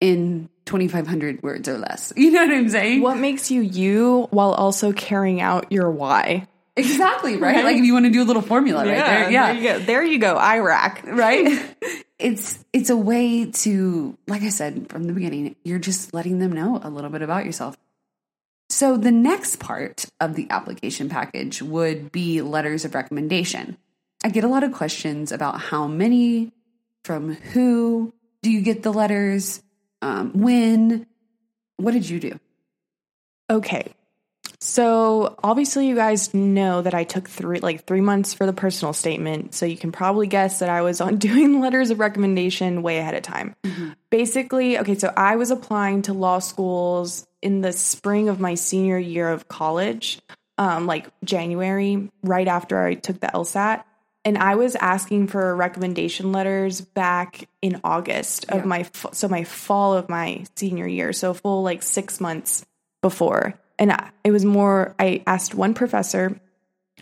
in 0.00 0.48
2500 0.66 1.42
words 1.42 1.68
or 1.68 1.78
less? 1.78 2.12
You 2.16 2.30
know 2.30 2.46
what 2.46 2.54
I'm 2.54 2.68
saying? 2.68 3.00
what 3.00 3.16
makes 3.16 3.50
you 3.50 3.62
you 3.62 4.28
while 4.30 4.52
also 4.52 4.92
carrying 4.92 5.40
out 5.40 5.72
your 5.72 5.90
why 5.90 6.46
Exactly, 6.76 7.36
right? 7.36 7.64
Like 7.64 7.76
if 7.76 7.84
you 7.84 7.92
want 7.92 8.06
to 8.06 8.12
do 8.12 8.22
a 8.22 8.24
little 8.24 8.40
formula 8.40 8.86
right 8.86 9.04
there. 9.04 9.30
Yeah. 9.30 9.52
there 9.52 9.62
you 9.62 9.68
go 9.68 9.78
there 9.80 10.04
you 10.04 10.18
go 10.18 10.36
irac 10.36 11.04
right? 11.04 11.74
it's 12.18 12.64
it's 12.72 12.90
a 12.90 12.96
way 12.96 13.50
to 13.50 14.16
like 14.26 14.42
I 14.42 14.48
said 14.48 14.88
from 14.90 15.04
the 15.04 15.12
beginning, 15.12 15.56
you're 15.64 15.78
just 15.78 16.12
letting 16.12 16.38
them 16.38 16.52
know 16.52 16.80
a 16.82 16.90
little 16.90 17.10
bit 17.10 17.22
about 17.22 17.44
yourself. 17.44 17.76
So 18.70 18.96
the 18.96 19.10
next 19.10 19.56
part 19.60 20.06
of 20.20 20.34
the 20.34 20.46
application 20.50 21.08
package 21.08 21.62
would 21.62 22.12
be 22.12 22.42
letters 22.42 22.84
of 22.84 22.94
recommendation. 22.94 23.78
I 24.22 24.28
get 24.28 24.44
a 24.44 24.48
lot 24.48 24.64
of 24.64 24.72
questions 24.72 25.32
about 25.32 25.60
how 25.60 25.86
many, 25.86 26.52
from 27.04 27.34
who 27.34 28.12
do 28.42 28.50
you 28.50 28.60
get 28.60 28.82
the 28.82 28.92
letters, 28.92 29.62
um, 30.02 30.32
when. 30.32 31.06
What 31.76 31.92
did 31.92 32.08
you 32.08 32.18
do? 32.18 32.40
Okay. 33.48 33.94
So 34.60 35.36
obviously 35.42 35.86
you 35.86 35.94
guys 35.94 36.34
know 36.34 36.82
that 36.82 36.94
I 36.94 37.04
took 37.04 37.28
three 37.28 37.60
like 37.60 37.84
3 37.86 38.00
months 38.00 38.34
for 38.34 38.44
the 38.44 38.52
personal 38.52 38.92
statement, 38.92 39.54
so 39.54 39.66
you 39.66 39.76
can 39.76 39.92
probably 39.92 40.26
guess 40.26 40.58
that 40.58 40.68
I 40.68 40.82
was 40.82 41.00
on 41.00 41.16
doing 41.18 41.60
letters 41.60 41.90
of 41.90 42.00
recommendation 42.00 42.82
way 42.82 42.98
ahead 42.98 43.14
of 43.14 43.22
time. 43.22 43.54
Mm-hmm. 43.64 43.90
Basically, 44.10 44.78
okay, 44.78 44.96
so 44.96 45.12
I 45.16 45.36
was 45.36 45.50
applying 45.50 46.02
to 46.02 46.12
law 46.12 46.40
schools 46.40 47.26
in 47.40 47.60
the 47.60 47.72
spring 47.72 48.28
of 48.28 48.40
my 48.40 48.54
senior 48.54 48.98
year 48.98 49.30
of 49.30 49.46
college, 49.46 50.20
um 50.58 50.86
like 50.86 51.08
January, 51.24 52.10
right 52.22 52.48
after 52.48 52.82
I 52.82 52.94
took 52.94 53.20
the 53.20 53.28
LSAT. 53.28 53.84
And 54.24 54.36
I 54.36 54.56
was 54.56 54.74
asking 54.74 55.28
for 55.28 55.54
recommendation 55.54 56.32
letters 56.32 56.80
back 56.80 57.48
in 57.62 57.80
August 57.84 58.46
of 58.50 58.58
yeah. 58.58 58.64
my 58.64 58.86
so 59.12 59.28
my 59.28 59.44
fall 59.44 59.94
of 59.94 60.08
my 60.08 60.44
senior 60.56 60.88
year, 60.88 61.12
so 61.12 61.32
full 61.32 61.62
like 61.62 61.84
6 61.84 62.20
months 62.20 62.66
before 63.02 63.54
and 63.78 63.94
it 64.24 64.30
was 64.30 64.44
more 64.44 64.94
i 64.98 65.22
asked 65.26 65.54
one 65.54 65.74
professor 65.74 66.38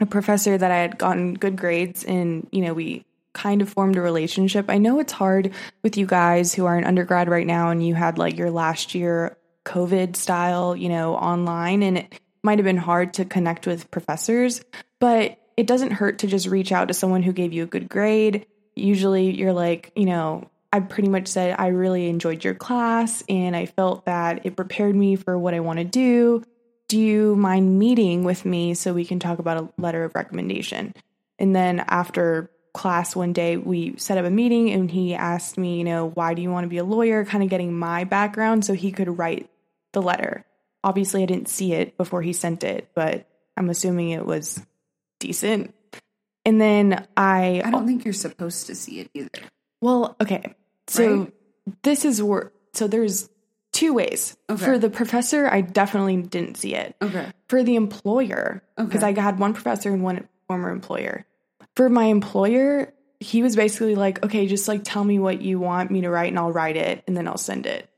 a 0.00 0.06
professor 0.06 0.56
that 0.56 0.70
i 0.70 0.76
had 0.76 0.98
gotten 0.98 1.34
good 1.34 1.56
grades 1.56 2.04
and 2.04 2.48
you 2.52 2.62
know 2.62 2.74
we 2.74 3.04
kind 3.36 3.60
of 3.60 3.68
formed 3.68 3.96
a 3.96 4.00
relationship. 4.00 4.70
I 4.70 4.78
know 4.78 4.98
it's 4.98 5.12
hard 5.12 5.52
with 5.82 5.98
you 5.98 6.06
guys 6.06 6.54
who 6.54 6.64
are 6.64 6.76
in 6.76 6.84
undergrad 6.84 7.28
right 7.28 7.46
now 7.46 7.68
and 7.70 7.86
you 7.86 7.94
had 7.94 8.16
like 8.16 8.38
your 8.38 8.50
last 8.50 8.94
year 8.94 9.36
covid 9.66 10.14
style 10.14 10.76
you 10.76 10.88
know 10.88 11.16
online 11.16 11.82
and 11.82 11.98
it 11.98 12.20
might 12.44 12.58
have 12.58 12.64
been 12.64 12.76
hard 12.76 13.12
to 13.12 13.24
connect 13.24 13.66
with 13.66 13.90
professors 13.90 14.62
but 15.00 15.38
it 15.56 15.66
doesn't 15.66 15.90
hurt 15.90 16.20
to 16.20 16.28
just 16.28 16.46
reach 16.46 16.70
out 16.70 16.86
to 16.88 16.94
someone 16.94 17.22
who 17.22 17.32
gave 17.32 17.52
you 17.52 17.64
a 17.64 17.66
good 17.66 17.88
grade. 17.88 18.46
Usually 18.74 19.34
you're 19.34 19.52
like 19.52 19.92
you 19.94 20.06
know 20.06 20.48
I 20.72 20.80
pretty 20.80 21.08
much 21.10 21.28
said 21.28 21.56
I 21.58 21.68
really 21.68 22.08
enjoyed 22.08 22.42
your 22.42 22.54
class 22.54 23.22
and 23.28 23.54
I 23.54 23.66
felt 23.66 24.06
that 24.06 24.46
it 24.46 24.56
prepared 24.56 24.96
me 24.96 25.16
for 25.16 25.38
what 25.38 25.52
I 25.52 25.60
want 25.60 25.78
to 25.78 25.84
do 25.84 26.42
do 26.88 26.98
you 26.98 27.36
mind 27.36 27.78
meeting 27.78 28.24
with 28.24 28.44
me 28.44 28.74
so 28.74 28.92
we 28.92 29.04
can 29.04 29.18
talk 29.18 29.38
about 29.38 29.56
a 29.56 29.68
letter 29.80 30.04
of 30.04 30.14
recommendation? 30.14 30.94
And 31.38 31.54
then 31.54 31.84
after 31.86 32.50
class 32.72 33.16
one 33.16 33.32
day, 33.32 33.56
we 33.56 33.96
set 33.96 34.18
up 34.18 34.24
a 34.24 34.30
meeting 34.30 34.70
and 34.70 34.90
he 34.90 35.14
asked 35.14 35.58
me, 35.58 35.78
you 35.78 35.84
know, 35.84 36.10
why 36.10 36.34
do 36.34 36.42
you 36.42 36.50
want 36.50 36.64
to 36.64 36.68
be 36.68 36.78
a 36.78 36.84
lawyer? 36.84 37.24
Kind 37.24 37.42
of 37.42 37.50
getting 37.50 37.76
my 37.76 38.04
background 38.04 38.64
so 38.64 38.74
he 38.74 38.92
could 38.92 39.18
write 39.18 39.50
the 39.92 40.02
letter. 40.02 40.44
Obviously, 40.84 41.22
I 41.22 41.26
didn't 41.26 41.48
see 41.48 41.72
it 41.72 41.96
before 41.96 42.22
he 42.22 42.32
sent 42.32 42.62
it, 42.62 42.88
but 42.94 43.26
I'm 43.56 43.70
assuming 43.70 44.10
it 44.10 44.26
was 44.26 44.64
decent. 45.18 45.74
And 46.44 46.60
then 46.60 47.06
I. 47.16 47.62
I 47.64 47.70
don't 47.70 47.86
think 47.86 48.04
you're 48.04 48.14
supposed 48.14 48.66
to 48.68 48.74
see 48.74 49.00
it 49.00 49.10
either. 49.14 49.48
Well, 49.80 50.14
okay. 50.20 50.54
So 50.86 51.16
right? 51.16 51.32
this 51.82 52.04
is 52.04 52.22
where. 52.22 52.52
So 52.74 52.86
there's 52.86 53.28
two 53.76 53.92
ways. 53.92 54.36
Okay. 54.48 54.64
For 54.64 54.78
the 54.78 54.88
professor, 54.88 55.46
I 55.46 55.60
definitely 55.60 56.16
didn't 56.22 56.56
see 56.56 56.74
it. 56.74 56.96
Okay. 57.00 57.30
For 57.48 57.62
the 57.62 57.76
employer, 57.76 58.62
because 58.76 59.04
okay. 59.04 59.14
I 59.18 59.22
had 59.22 59.38
one 59.38 59.52
professor 59.52 59.92
and 59.92 60.02
one 60.02 60.26
former 60.46 60.70
employer. 60.70 61.26
For 61.76 61.90
my 61.90 62.04
employer, 62.04 62.94
he 63.20 63.42
was 63.42 63.54
basically 63.54 63.94
like, 63.94 64.24
okay, 64.24 64.46
just 64.46 64.66
like 64.66 64.80
tell 64.82 65.04
me 65.04 65.18
what 65.18 65.42
you 65.42 65.60
want 65.60 65.90
me 65.90 66.00
to 66.00 66.10
write 66.10 66.28
and 66.28 66.38
I'll 66.38 66.52
write 66.52 66.76
it 66.76 67.04
and 67.06 67.14
then 67.14 67.28
I'll 67.28 67.36
send 67.36 67.66
it. 67.66 67.88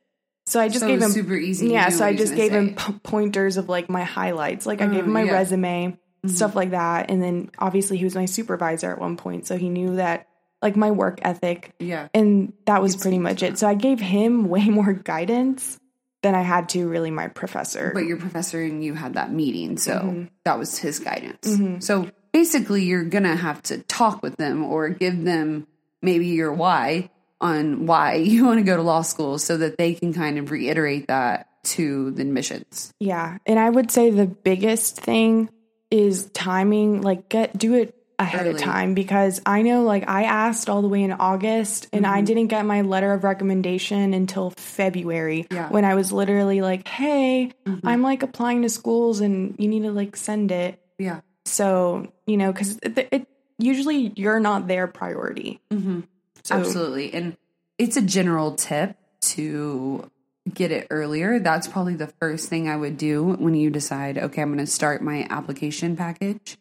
So 0.46 0.60
I 0.60 0.68
just 0.68 0.80
so 0.80 0.88
gave 0.88 1.00
him 1.00 1.10
super 1.10 1.36
easy. 1.36 1.68
Yeah, 1.68 1.90
so 1.90 2.04
I 2.04 2.16
just 2.16 2.34
gave 2.34 2.50
say. 2.50 2.58
him 2.58 2.74
p- 2.74 2.98
pointers 3.04 3.56
of 3.56 3.68
like 3.68 3.88
my 3.88 4.02
highlights. 4.02 4.66
Like 4.66 4.80
I 4.80 4.86
gave 4.86 5.04
him 5.04 5.12
my 5.12 5.24
yeah. 5.24 5.32
resume, 5.32 5.88
mm-hmm. 5.88 6.28
stuff 6.28 6.56
like 6.56 6.70
that, 6.70 7.10
and 7.10 7.22
then 7.22 7.50
obviously 7.58 7.98
he 7.98 8.04
was 8.04 8.14
my 8.14 8.24
supervisor 8.24 8.90
at 8.90 8.98
one 8.98 9.16
point, 9.16 9.46
so 9.46 9.58
he 9.58 9.68
knew 9.68 9.96
that 9.96 10.26
like 10.62 10.76
my 10.76 10.90
work 10.90 11.20
ethic. 11.22 11.72
Yeah. 11.78 12.08
And 12.14 12.52
that 12.66 12.82
was 12.82 12.96
pretty 12.96 13.18
much 13.18 13.42
it. 13.42 13.58
So 13.58 13.68
I 13.68 13.74
gave 13.74 14.00
him 14.00 14.48
way 14.48 14.66
more 14.68 14.92
guidance 14.92 15.78
than 16.22 16.34
I 16.34 16.42
had 16.42 16.68
to 16.70 16.88
really 16.88 17.10
my 17.10 17.28
professor. 17.28 17.92
But 17.94 18.04
your 18.04 18.16
professor 18.16 18.60
and 18.62 18.82
you 18.82 18.94
had 18.94 19.14
that 19.14 19.32
meeting, 19.32 19.76
so 19.76 19.92
mm-hmm. 19.92 20.24
that 20.44 20.58
was 20.58 20.76
his 20.76 20.98
guidance. 20.98 21.46
Mm-hmm. 21.46 21.78
So 21.80 22.10
basically 22.32 22.84
you're 22.84 23.04
going 23.04 23.24
to 23.24 23.36
have 23.36 23.62
to 23.64 23.78
talk 23.78 24.22
with 24.22 24.36
them 24.36 24.64
or 24.64 24.88
give 24.88 25.24
them 25.24 25.66
maybe 26.02 26.26
your 26.28 26.52
why 26.52 27.10
on 27.40 27.86
why 27.86 28.14
you 28.16 28.46
want 28.46 28.58
to 28.58 28.64
go 28.64 28.76
to 28.76 28.82
law 28.82 29.02
school 29.02 29.38
so 29.38 29.56
that 29.58 29.78
they 29.78 29.94
can 29.94 30.12
kind 30.12 30.38
of 30.38 30.50
reiterate 30.50 31.06
that 31.06 31.48
to 31.64 32.10
the 32.12 32.22
admissions. 32.22 32.92
Yeah. 32.98 33.38
And 33.46 33.58
I 33.58 33.68
would 33.68 33.90
say 33.90 34.10
the 34.10 34.26
biggest 34.26 34.96
thing 35.00 35.50
is 35.90 36.26
timing 36.26 37.00
like 37.02 37.28
get 37.28 37.56
do 37.56 37.74
it 37.74 37.94
ahead 38.18 38.46
Early. 38.46 38.50
of 38.54 38.60
time 38.60 38.94
because 38.94 39.40
I 39.46 39.62
know 39.62 39.82
like 39.82 40.08
I 40.08 40.24
asked 40.24 40.68
all 40.68 40.82
the 40.82 40.88
way 40.88 41.02
in 41.02 41.12
August 41.12 41.88
and 41.92 42.04
mm-hmm. 42.04 42.14
I 42.14 42.20
didn't 42.22 42.48
get 42.48 42.64
my 42.64 42.82
letter 42.82 43.12
of 43.12 43.24
recommendation 43.24 44.12
until 44.12 44.50
February 44.56 45.46
yeah. 45.50 45.68
when 45.68 45.84
I 45.84 45.94
was 45.94 46.12
literally 46.12 46.60
like, 46.60 46.86
"Hey, 46.88 47.52
mm-hmm. 47.64 47.86
I'm 47.86 48.02
like 48.02 48.22
applying 48.22 48.62
to 48.62 48.68
schools 48.68 49.20
and 49.20 49.54
you 49.58 49.68
need 49.68 49.82
to 49.82 49.92
like 49.92 50.16
send 50.16 50.50
it." 50.50 50.80
Yeah. 50.98 51.20
So, 51.44 52.12
you 52.26 52.36
know, 52.36 52.52
cuz 52.52 52.78
it, 52.82 53.08
it, 53.12 53.28
usually 53.58 54.12
you're 54.16 54.40
not 54.40 54.66
their 54.66 54.86
priority. 54.86 55.60
Mm-hmm. 55.70 56.00
So, 56.44 56.56
Absolutely. 56.56 57.12
And 57.14 57.36
it's 57.78 57.96
a 57.96 58.02
general 58.02 58.54
tip 58.54 58.96
to 59.20 60.10
get 60.52 60.70
it 60.72 60.86
earlier. 60.90 61.38
That's 61.38 61.68
probably 61.68 61.94
the 61.94 62.06
first 62.06 62.48
thing 62.48 62.68
I 62.68 62.76
would 62.76 62.96
do 62.96 63.22
when 63.24 63.54
you 63.54 63.70
decide, 63.70 64.18
okay, 64.18 64.42
I'm 64.42 64.48
going 64.48 64.64
to 64.64 64.70
start 64.70 65.02
my 65.02 65.26
application 65.30 65.96
package 65.96 66.56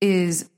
is 0.00 0.48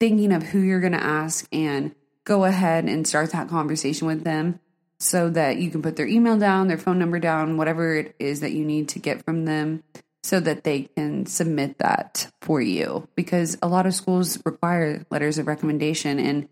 thinking 0.00 0.32
of 0.32 0.42
who 0.42 0.60
you're 0.60 0.80
going 0.80 0.92
to 0.92 1.02
ask 1.02 1.46
and 1.52 1.94
go 2.24 2.44
ahead 2.44 2.84
and 2.84 3.06
start 3.06 3.32
that 3.32 3.48
conversation 3.48 4.06
with 4.06 4.24
them 4.24 4.60
so 5.00 5.30
that 5.30 5.58
you 5.58 5.70
can 5.70 5.82
put 5.82 5.96
their 5.96 6.06
email 6.06 6.38
down, 6.38 6.68
their 6.68 6.78
phone 6.78 6.98
number 6.98 7.18
down, 7.18 7.56
whatever 7.56 7.94
it 7.96 8.14
is 8.18 8.40
that 8.40 8.52
you 8.52 8.64
need 8.64 8.88
to 8.90 8.98
get 8.98 9.24
from 9.24 9.44
them 9.44 9.82
so 10.22 10.40
that 10.40 10.64
they 10.64 10.82
can 10.82 11.24
submit 11.26 11.78
that 11.78 12.30
for 12.42 12.60
you 12.60 13.08
because 13.14 13.56
a 13.62 13.68
lot 13.68 13.86
of 13.86 13.94
schools 13.94 14.38
require 14.44 15.06
letters 15.10 15.38
of 15.38 15.46
recommendation 15.46 16.18
and 16.18 16.48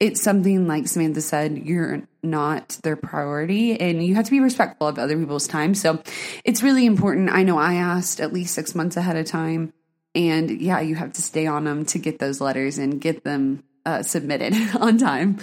it's 0.00 0.20
something 0.20 0.66
like 0.66 0.88
Samantha 0.88 1.20
said, 1.20 1.56
you're 1.56 2.02
not 2.22 2.78
their 2.82 2.96
priority 2.96 3.80
and 3.80 4.04
you 4.04 4.16
have 4.16 4.24
to 4.24 4.30
be 4.30 4.40
respectful 4.40 4.88
of 4.88 4.98
other 4.98 5.16
people's 5.16 5.46
time. 5.46 5.74
So 5.74 6.02
it's 6.44 6.64
really 6.64 6.84
important. 6.84 7.30
I 7.30 7.44
know 7.44 7.58
I 7.58 7.74
asked 7.74 8.20
at 8.20 8.32
least 8.32 8.54
six 8.54 8.74
months 8.74 8.96
ahead 8.96 9.16
of 9.16 9.26
time 9.26 9.72
and 10.14 10.50
yeah, 10.60 10.80
you 10.80 10.94
have 10.94 11.12
to 11.14 11.22
stay 11.22 11.46
on 11.46 11.64
them 11.64 11.84
to 11.86 11.98
get 11.98 12.18
those 12.18 12.40
letters 12.40 12.78
and 12.78 13.00
get 13.00 13.24
them 13.24 13.64
uh, 13.84 14.02
submitted 14.02 14.54
on 14.80 14.98
time. 14.98 15.38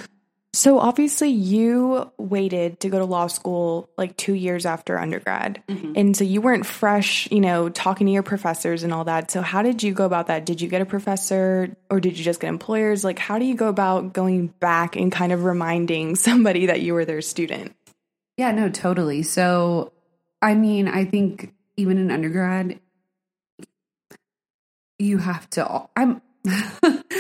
So 0.54 0.80
obviously 0.80 1.30
you 1.30 2.12
waited 2.18 2.82
to 2.82 2.90
go 2.90 3.00
to 3.00 3.06
law 3.06 3.28
school 3.28 3.90
like 3.98 4.18
2 4.18 4.34
years 4.34 4.66
after 4.66 5.00
undergrad. 5.00 5.64
Mm-hmm. 5.70 5.94
And 5.96 6.18
so 6.18 6.26
you 6.26 6.42
weren't 6.42 6.66
fresh, 6.66 7.32
you 7.32 7.40
know, 7.40 7.70
talking 7.70 8.06
to 8.08 8.12
your 8.12 8.24
professors 8.24 8.84
and 8.84 8.94
all 8.94 9.06
that. 9.06 9.32
So 9.32 9.42
how 9.42 9.62
did 9.62 9.82
you 9.82 9.94
go 9.94 10.06
about 10.06 10.28
that? 10.28 10.46
Did 10.46 10.60
you 10.60 10.68
get 10.68 10.82
a 10.82 10.86
professor 10.86 11.74
or 11.90 12.02
did 12.02 12.18
you 12.18 12.26
just 12.26 12.42
get 12.42 12.50
employers? 12.50 13.06
Like 13.06 13.18
how 13.18 13.40
do 13.40 13.46
you 13.46 13.56
go 13.56 13.70
about 13.70 14.12
going 14.12 14.48
back 14.48 14.98
and 14.98 15.10
kind 15.10 15.32
of 15.32 15.46
reminding 15.46 16.16
somebody 16.18 16.66
that 16.66 16.82
you 16.82 16.96
were 16.96 17.06
their 17.06 17.22
student? 17.22 17.74
Yeah, 18.36 18.52
no, 18.52 18.70
totally. 18.70 19.24
So 19.24 19.94
I 20.42 20.56
mean, 20.56 20.90
I 20.90 21.06
think 21.06 21.54
even 21.78 21.98
in 21.98 22.12
undergrad, 22.12 22.80
you 25.02 25.18
have 25.18 25.50
to 25.50 25.88
i'm 25.96 26.22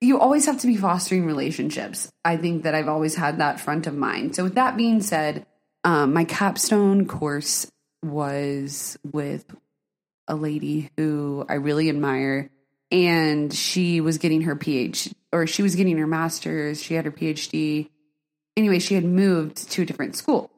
you 0.00 0.18
always 0.18 0.46
have 0.46 0.58
to 0.60 0.66
be 0.66 0.76
fostering 0.76 1.24
relationships. 1.24 2.10
I 2.24 2.36
think 2.36 2.64
that 2.64 2.74
i've 2.74 2.88
always 2.88 3.14
had 3.14 3.38
that 3.38 3.60
front 3.60 3.86
of 3.86 3.94
mind. 3.94 4.36
So 4.36 4.44
with 4.44 4.54
that 4.54 4.76
being 4.76 5.00
said 5.00 5.46
um, 5.84 6.12
my 6.12 6.24
capstone 6.24 7.06
course 7.06 7.70
was 8.02 8.98
with 9.04 9.44
a 10.28 10.34
lady 10.34 10.90
who 10.96 11.46
i 11.48 11.54
really 11.54 11.88
admire 11.88 12.50
and 12.90 13.52
she 13.52 14.00
was 14.00 14.18
getting 14.18 14.42
her 14.42 14.56
phd 14.56 15.12
or 15.32 15.46
she 15.46 15.62
was 15.62 15.74
getting 15.74 15.98
her 15.98 16.06
master's. 16.06 16.82
She 16.82 16.94
had 16.94 17.04
her 17.04 17.12
phd 17.12 17.88
anyway 18.56 18.78
she 18.78 18.94
had 18.94 19.04
moved 19.04 19.70
to 19.72 19.82
a 19.82 19.86
different 19.86 20.16
school 20.16 20.50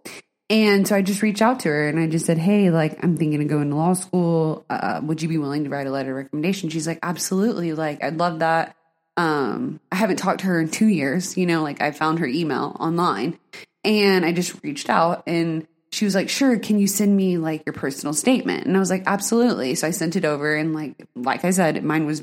and 0.51 0.89
so 0.89 0.97
I 0.97 1.03
just 1.03 1.21
reached 1.21 1.43
out 1.43 1.61
to 1.61 1.69
her 1.69 1.89
and 1.89 1.99
I 1.99 2.07
just 2.07 2.25
said, 2.25 2.39
Hey, 2.39 2.71
like, 2.71 3.03
I'm 3.05 3.17
thinking 3.17 3.43
of 3.43 3.49
going 3.49 3.69
to 3.71 3.77
law 3.77 3.93
school. 3.93 4.65
Uh, 4.71 5.01
would 5.03 5.21
you 5.21 5.29
be 5.29 5.37
willing 5.37 5.65
to 5.65 5.71
write 5.71 5.87
a 5.87 5.91
letter 5.91 6.11
of 6.13 6.17
recommendation? 6.25 6.71
She's 6.71 6.87
like, 6.87 7.01
Absolutely. 7.03 7.75
Like, 7.75 8.03
I'd 8.03 8.17
love 8.17 8.39
that. 8.39 8.75
Um, 9.17 9.81
I 9.93 9.97
haven't 9.97 10.17
talked 10.17 10.41
to 10.41 10.47
her 10.47 10.61
in 10.61 10.71
two 10.71 10.87
years. 10.87 11.37
You 11.37 11.45
know, 11.45 11.63
like, 11.63 11.83
I 11.83 11.91
found 11.91 12.21
her 12.21 12.27
email 12.27 12.77
online 12.81 13.39
and 13.85 14.25
I 14.25 14.33
just 14.33 14.63
reached 14.63 14.89
out 14.89 15.25
and 15.27 15.67
she 15.93 16.07
was 16.07 16.15
like, 16.15 16.31
Sure, 16.31 16.59
can 16.59 16.79
you 16.79 16.87
send 16.87 17.15
me 17.15 17.37
like 17.37 17.65
your 17.67 17.75
personal 17.75 18.15
statement? 18.15 18.67
And 18.67 18.75
I 18.75 18.81
was 18.81 18.91
like, 18.91 19.03
Absolutely. 19.07 19.75
So 19.75 19.87
I 19.87 19.91
sent 19.91 20.17
it 20.17 20.25
over 20.25 20.57
and, 20.57 20.73
like, 20.73 21.07
like 21.15 21.45
I 21.45 21.51
said, 21.51 21.85
mine 21.85 22.07
was 22.07 22.23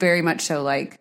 very 0.00 0.22
much 0.22 0.40
so 0.40 0.64
like, 0.64 0.98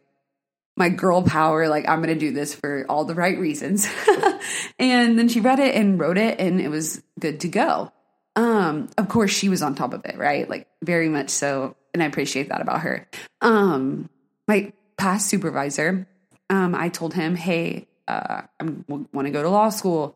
my 0.80 0.90
girl 0.90 1.22
power, 1.22 1.68
like 1.68 1.88
I'm 1.88 2.02
to 2.02 2.16
do 2.16 2.32
this 2.32 2.56
for 2.56 2.86
all 2.88 3.04
the 3.04 3.14
right 3.14 3.38
reasons. 3.38 3.88
and 4.80 5.20
then 5.20 5.28
she 5.28 5.42
read 5.42 5.60
it 5.60 5.76
and 5.76 6.00
wrote 6.00 6.18
it 6.18 6.40
and 6.40 6.62
it 6.62 6.70
was 6.70 7.04
good 7.20 7.42
to 7.42 7.50
go. 7.50 7.92
Um, 8.38 8.90
of 8.98 9.10
course 9.10 9.32
she 9.32 9.50
was 9.50 9.62
on 9.62 9.76
top 9.76 9.94
of 9.94 10.06
it, 10.06 10.18
right? 10.18 10.50
Like 10.50 10.68
very 10.82 11.10
much 11.10 11.30
so. 11.30 11.76
And 11.94 12.02
I 12.02 12.06
appreciate 12.06 12.50
that 12.50 12.62
about 12.62 12.82
her. 12.82 13.08
Um, 13.42 14.10
my 14.48 14.72
past 14.98 15.28
supervisor, 15.28 16.08
um, 16.50 16.74
I 16.74 16.88
told 16.88 17.14
him, 17.14 17.36
Hey, 17.36 17.88
uh, 18.08 18.44
I 18.60 18.64
want 18.88 19.26
to 19.26 19.32
go 19.32 19.44
to 19.44 19.50
law 19.50 19.70
school. 19.70 20.16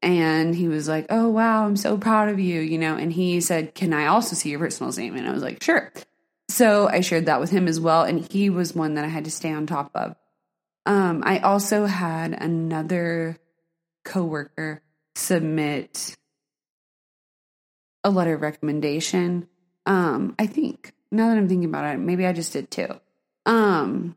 And 0.00 0.54
he 0.54 0.68
was 0.68 0.88
like, 0.88 1.06
Oh, 1.10 1.28
wow, 1.28 1.66
I'm 1.66 1.76
so 1.76 1.98
proud 1.98 2.30
of 2.30 2.40
you, 2.40 2.60
you 2.60 2.78
know. 2.78 2.96
And 2.96 3.12
he 3.12 3.42
said, 3.42 3.74
Can 3.74 3.92
I 3.92 4.06
also 4.06 4.36
see 4.36 4.48
your 4.48 4.60
personal 4.60 4.90
statement? 4.90 5.28
I 5.28 5.32
was 5.32 5.42
like, 5.42 5.62
Sure. 5.62 5.92
So 6.58 6.88
I 6.88 7.02
shared 7.02 7.26
that 7.26 7.38
with 7.38 7.50
him 7.50 7.68
as 7.68 7.78
well. 7.78 8.02
And 8.02 8.28
he 8.32 8.50
was 8.50 8.74
one 8.74 8.94
that 8.94 9.04
I 9.04 9.08
had 9.08 9.26
to 9.26 9.30
stay 9.30 9.52
on 9.52 9.68
top 9.68 9.92
of. 9.94 10.16
Um, 10.86 11.22
I 11.24 11.38
also 11.38 11.86
had 11.86 12.32
another 12.32 13.38
coworker 14.04 14.82
submit 15.14 16.16
a 18.02 18.10
letter 18.10 18.34
of 18.34 18.42
recommendation. 18.42 19.46
Um, 19.86 20.34
I 20.36 20.48
think 20.48 20.94
now 21.12 21.28
that 21.28 21.38
I'm 21.38 21.48
thinking 21.48 21.68
about 21.68 21.94
it, 21.94 21.98
maybe 21.98 22.26
I 22.26 22.32
just 22.32 22.52
did 22.52 22.72
too. 22.72 22.88
Um, 23.46 24.16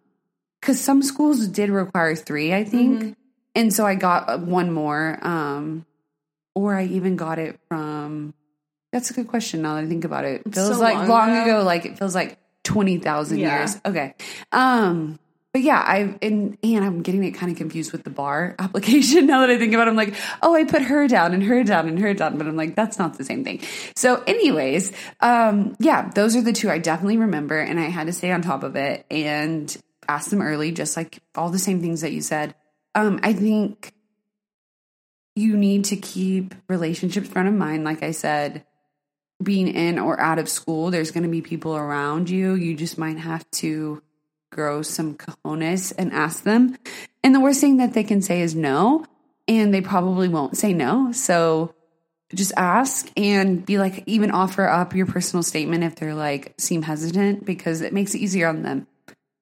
because 0.60 0.82
some 0.82 1.04
schools 1.04 1.48
did 1.48 1.70
require 1.70 2.16
three, 2.16 2.56
I 2.56 2.64
think. 2.64 3.00
Mm-hmm. 3.02 3.12
And 3.54 3.72
so 3.72 3.86
I 3.86 3.94
got 3.94 4.40
one 4.40 4.72
more. 4.72 5.20
Um, 5.22 5.86
or 6.56 6.74
I 6.74 6.86
even 6.86 7.18
got 7.18 7.38
it 7.38 7.60
from 7.68 8.34
that's 8.92 9.10
a 9.10 9.14
good 9.14 9.28
question 9.28 9.62
now 9.62 9.76
that 9.76 9.86
I 9.86 9.88
think 9.88 10.04
about 10.04 10.26
it. 10.26 10.44
It 10.46 10.54
feels 10.54 10.70
so 10.70 10.80
like 10.80 10.96
long, 10.96 11.08
long 11.08 11.30
ago. 11.32 11.58
ago. 11.58 11.64
like 11.64 11.86
it 11.86 11.98
feels 11.98 12.14
like 12.14 12.38
20,000 12.64 13.40
yeah. 13.40 13.60
years. 13.60 13.80
Okay. 13.86 14.14
Um, 14.52 15.18
but 15.54 15.62
yeah, 15.64 15.80
I 15.80 16.18
and 16.22 16.58
and 16.64 16.86
I'm 16.86 17.02
getting 17.02 17.26
it 17.26 17.32
kind 17.32 17.52
of 17.52 17.58
confused 17.58 17.92
with 17.92 18.06
the 18.06 18.10
bar 18.10 18.56
application 18.60 19.28
now 19.28 19.42
that 19.42 19.50
I 19.50 19.58
think 19.58 19.74
about 19.74 19.88
it. 19.88 19.92
I'm 19.92 19.98
like, 19.98 20.16
oh, 20.42 20.56
I 20.56 20.64
put 20.64 20.82
her 20.84 21.08
down 21.10 21.34
and 21.34 21.44
her 21.44 21.64
down 21.64 21.90
and 21.90 22.00
her 22.00 22.14
down, 22.14 22.38
but 22.38 22.48
I'm 22.48 22.56
like, 22.56 22.76
that's 22.76 22.98
not 22.98 23.18
the 23.18 23.26
same 23.26 23.44
thing. 23.44 23.62
So, 23.96 24.24
anyways, 24.24 24.94
um, 25.20 25.76
yeah, 25.80 26.10
those 26.10 26.38
are 26.38 26.42
the 26.42 26.54
two 26.54 26.70
I 26.70 26.78
definitely 26.78 27.18
remember, 27.18 27.60
and 27.60 27.82
I 27.82 27.90
had 27.90 28.08
to 28.08 28.14
stay 28.14 28.32
on 28.32 28.42
top 28.42 28.64
of 28.64 28.78
it 28.78 29.06
and 29.12 29.76
ask 30.08 30.30
them 30.30 30.42
early, 30.42 30.72
just 30.72 30.96
like 30.96 31.20
all 31.36 31.50
the 31.50 31.60
same 31.60 31.82
things 31.82 32.00
that 32.00 32.14
you 32.14 32.22
said. 32.22 32.56
Um, 32.96 33.20
I 33.22 33.34
think 33.34 33.94
you 35.36 35.58
need 35.58 35.86
to 35.86 35.98
keep 35.98 36.56
relationships 36.70 37.28
front 37.28 37.50
of 37.50 37.54
mind, 37.54 37.84
like 37.84 38.04
I 38.04 38.12
said 38.12 38.64
being 39.42 39.68
in 39.68 40.00
or 40.00 40.20
out 40.20 40.40
of 40.40 40.50
school, 40.50 40.92
there's 40.92 41.12
going 41.12 41.24
to 41.24 41.30
be 41.30 41.42
people 41.42 41.76
around 41.76 42.30
you. 42.30 42.54
You 42.54 42.76
just 42.76 42.98
might 42.98 43.18
have 43.18 43.50
to 43.52 44.02
grow 44.52 44.82
some 44.82 45.16
cojones 45.16 45.94
and 45.98 46.12
ask 46.12 46.44
them. 46.44 46.78
And 47.24 47.34
the 47.34 47.40
worst 47.40 47.62
thing 47.62 47.78
that 47.78 47.94
they 47.94 48.04
can 48.04 48.22
say 48.22 48.42
is 48.42 48.56
no. 48.56 49.06
And 49.48 49.74
they 49.74 49.82
probably 49.82 50.28
won't 50.28 50.58
say 50.58 50.74
no. 50.74 51.12
So 51.12 51.74
just 52.34 52.54
ask 52.56 53.12
and 53.18 53.66
be 53.66 53.78
like, 53.78 54.04
even 54.06 54.32
offer 54.32 54.68
up 54.68 54.96
your 54.96 55.06
personal 55.06 55.44
statement 55.44 55.84
if 55.84 55.96
they're 55.96 56.16
like, 56.16 56.54
seem 56.58 56.82
hesitant 56.82 57.46
because 57.46 57.82
it 57.82 57.94
makes 57.94 58.14
it 58.14 58.20
easier 58.20 58.48
on 58.48 58.62
them. 58.62 58.88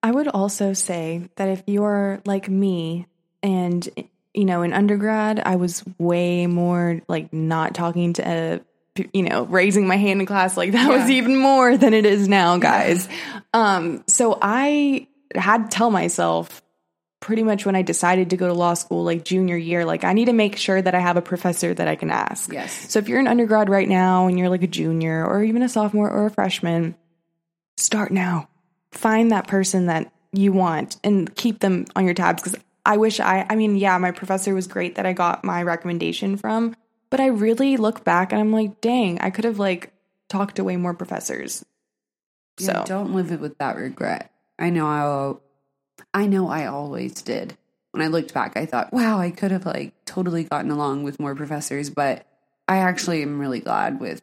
I 0.02 0.12
would 0.12 0.28
also 0.30 0.74
say 0.74 1.30
that 1.36 1.50
if 1.50 1.64
you're 1.68 2.22
like 2.26 2.50
me 2.50 3.08
and 3.44 3.88
you 4.34 4.46
know, 4.46 4.62
in 4.62 4.74
undergrad, 4.74 5.42
I 5.44 5.56
was 5.56 5.84
way 5.98 6.48
more 6.48 7.02
like 7.08 7.34
not 7.34 7.74
talking 7.74 8.14
to 8.14 8.64
you 9.14 9.24
know, 9.24 9.44
raising 9.44 9.88
my 9.88 9.98
hand 9.98 10.20
in 10.20 10.26
class, 10.26 10.58
like 10.58 10.72
that 10.72 10.90
yeah. 10.90 10.98
was 10.98 11.10
even 11.10 11.36
more 11.36 11.78
than 11.78 11.94
it 11.94 12.06
is 12.06 12.28
now, 12.28 12.58
guys. 12.58 13.08
Yeah. 13.08 13.42
Um, 13.54 14.04
so 14.08 14.38
I 14.42 15.08
had 15.36 15.70
to 15.70 15.78
tell 15.78 15.92
myself 15.92 16.62
pretty 17.20 17.44
much 17.44 17.66
when 17.66 17.76
I 17.76 17.82
decided 17.82 18.30
to 18.30 18.38
go 18.38 18.48
to 18.48 18.54
law 18.54 18.74
school, 18.74 19.04
like 19.04 19.26
junior 19.26 19.58
year, 19.58 19.86
like 19.86 20.04
I 20.04 20.14
need 20.14 20.26
to 20.26 20.34
make 20.34 20.56
sure 20.56 20.82
that 20.82 20.96
I 20.96 21.00
have 21.00 21.18
a 21.18 21.22
professor 21.22 21.74
that 21.74 21.88
I 21.88 21.96
can 21.96 22.12
ask. 22.12 22.52
Yes. 22.52 22.92
So 22.92 23.00
if 23.00 23.10
you're 23.10 23.20
an 23.20 23.28
undergrad 23.28 23.70
right 23.70 23.88
now 23.88 24.28
and 24.28 24.40
you're 24.40 24.50
like 24.50 24.64
a 24.64 24.68
junior 24.68 25.26
or 25.26 25.44
even 25.44 25.62
a 25.62 25.70
sophomore 25.70 26.10
or 26.10 26.28
a 26.28 26.32
freshman, 26.32 26.96
start 27.78 28.12
now. 28.12 28.48
Find 28.92 29.32
that 29.32 29.48
person 29.48 29.88
that 29.88 30.12
you 30.32 30.54
want 30.54 30.98
and 31.04 31.34
keep 31.36 31.60
them 31.60 31.86
on 31.96 32.06
your 32.06 32.14
tabs 32.14 32.42
because 32.42 32.60
I 32.86 32.98
wish 32.98 33.20
I, 33.20 33.46
I 33.50 33.56
mean, 33.56 33.76
yeah, 33.76 33.98
my 33.98 34.12
professor 34.12 34.54
was 34.54 34.68
great 34.68 34.96
that 34.96 35.06
I 35.06 35.14
got 35.14 35.44
my 35.44 35.62
recommendation 35.64 36.38
from, 36.38 36.76
but 37.10 37.20
I 37.20 37.28
really 37.28 37.78
look 37.78 38.04
back 38.04 38.32
and 38.32 38.40
I'm 38.40 38.52
like, 38.52 38.82
dang, 38.82 39.20
I 39.20 39.30
could 39.30 39.46
have 39.46 39.60
like 39.60 39.92
talked 40.28 40.58
to 40.58 40.64
way 40.64 40.78
more 40.78 40.94
professors. 40.94 41.66
So 42.58 42.72
yeah, 42.72 42.84
don't 42.86 43.14
live 43.14 43.32
it 43.32 43.40
with 43.40 43.58
that 43.58 43.78
regret. 43.78 44.32
I 44.58 44.70
know 44.70 45.40
I 46.14 46.22
I 46.22 46.28
know 46.28 46.50
I 46.50 46.66
always 46.66 47.22
did. 47.22 47.58
When 47.92 48.04
I 48.04 48.08
looked 48.08 48.34
back, 48.34 48.56
I 48.56 48.66
thought, 48.66 48.94
wow, 48.94 49.18
I 49.18 49.32
could 49.32 49.52
have 49.52 49.66
like 49.66 49.94
totally 50.06 50.44
gotten 50.44 50.70
along 50.70 51.04
with 51.04 51.20
more 51.20 51.36
professors, 51.36 51.90
but 51.90 52.26
I 52.68 52.78
actually 52.78 53.24
am 53.24 53.40
really 53.40 53.60
glad 53.62 54.00
with 54.00 54.22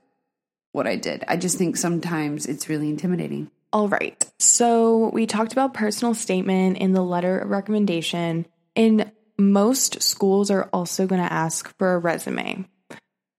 what 0.72 0.86
I 0.86 0.96
did. 0.96 1.24
I 1.26 1.36
just 1.36 1.58
think 1.58 1.76
sometimes 1.76 2.46
it's 2.46 2.68
really 2.68 2.88
intimidating. 2.88 3.50
All 3.72 3.88
right. 3.88 4.24
So 4.38 5.10
we 5.12 5.26
talked 5.26 5.52
about 5.52 5.74
personal 5.74 6.14
statement 6.14 6.78
in 6.78 6.92
the 6.92 7.02
letter 7.02 7.40
of 7.40 7.50
recommendation. 7.50 8.46
In 8.74 9.10
most 9.38 10.02
schools 10.02 10.50
are 10.50 10.68
also 10.72 11.06
going 11.06 11.20
to 11.20 11.32
ask 11.32 11.76
for 11.76 11.94
a 11.94 11.98
resume. 11.98 12.68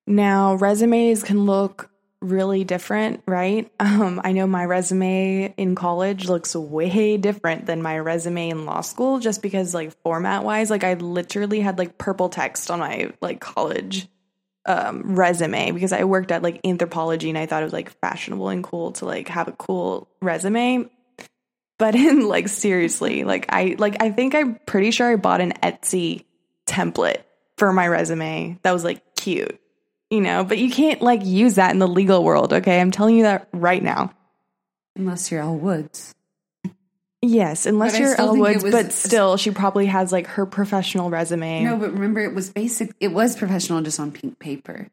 Now, 0.07 0.55
resumes 0.55 1.21
can 1.21 1.45
look 1.45 1.89
really 2.21 2.63
different, 2.63 3.21
right? 3.27 3.71
Um, 3.79 4.21
I 4.23 4.31
know 4.31 4.47
my 4.47 4.65
resume 4.65 5.53
in 5.57 5.75
college 5.75 6.27
looks 6.27 6.55
way 6.55 7.17
different 7.17 7.65
than 7.65 7.81
my 7.81 7.99
resume 7.99 8.49
in 8.49 8.65
law 8.65 8.81
school 8.81 9.19
just 9.19 9.41
because, 9.41 9.73
like, 9.73 9.91
format 10.03 10.43
wise, 10.43 10.69
like, 10.69 10.83
I 10.83 10.93
literally 10.95 11.59
had 11.59 11.77
like 11.77 11.97
purple 11.97 12.29
text 12.29 12.71
on 12.71 12.79
my 12.79 13.11
like 13.21 13.39
college 13.39 14.07
um, 14.67 15.15
resume 15.15 15.71
because 15.71 15.93
I 15.93 16.03
worked 16.03 16.31
at 16.31 16.43
like 16.43 16.61
Anthropologie 16.63 17.29
and 17.29 17.37
I 17.37 17.45
thought 17.45 17.61
it 17.61 17.65
was 17.65 17.73
like 17.73 17.97
fashionable 18.01 18.49
and 18.49 18.63
cool 18.63 18.91
to 18.93 19.05
like 19.05 19.29
have 19.29 19.47
a 19.47 19.53
cool 19.53 20.07
resume. 20.21 20.89
But 21.79 21.95
in 21.95 22.27
like 22.27 22.49
seriously, 22.49 23.23
like 23.23 23.45
I 23.49 23.75
like 23.77 24.01
I 24.01 24.11
think 24.11 24.35
I'm 24.35 24.55
pretty 24.65 24.91
sure 24.91 25.11
I 25.11 25.15
bought 25.15 25.41
an 25.41 25.53
Etsy 25.63 26.25
template 26.65 27.23
for 27.57 27.71
my 27.73 27.87
resume 27.87 28.59
that 28.61 28.73
was 28.73 28.83
like 28.83 29.15
cute 29.15 29.59
you 30.09 30.21
know, 30.21 30.43
but 30.43 30.57
you 30.57 30.71
can't 30.71 31.01
like 31.01 31.25
use 31.25 31.55
that 31.55 31.71
in 31.71 31.79
the 31.79 31.87
legal 31.87 32.23
world, 32.23 32.53
okay? 32.53 32.79
I'm 32.79 32.91
telling 32.91 33.17
you 33.17 33.23
that 33.23 33.47
right 33.51 33.81
now. 33.81 34.13
Unless 34.95 35.31
you're 35.31 35.41
Elle 35.41 35.57
Woods. 35.57 36.15
Yes, 37.21 37.65
unless 37.65 37.93
but 37.93 38.01
you're 38.01 38.15
Elle 38.15 38.37
Woods, 38.37 38.63
was, 38.63 38.71
but 38.71 38.93
still, 38.93 39.37
she 39.37 39.51
probably 39.51 39.87
has 39.87 40.11
like 40.11 40.27
her 40.27 40.45
professional 40.45 41.09
resume. 41.09 41.63
No, 41.63 41.75
but 41.77 41.91
remember, 41.91 42.19
it 42.21 42.35
was 42.35 42.51
basic. 42.51 42.93
It 42.99 43.09
was 43.09 43.35
professional, 43.35 43.81
just 43.81 43.99
on 43.99 44.11
pink 44.11 44.37
paper. 44.37 44.87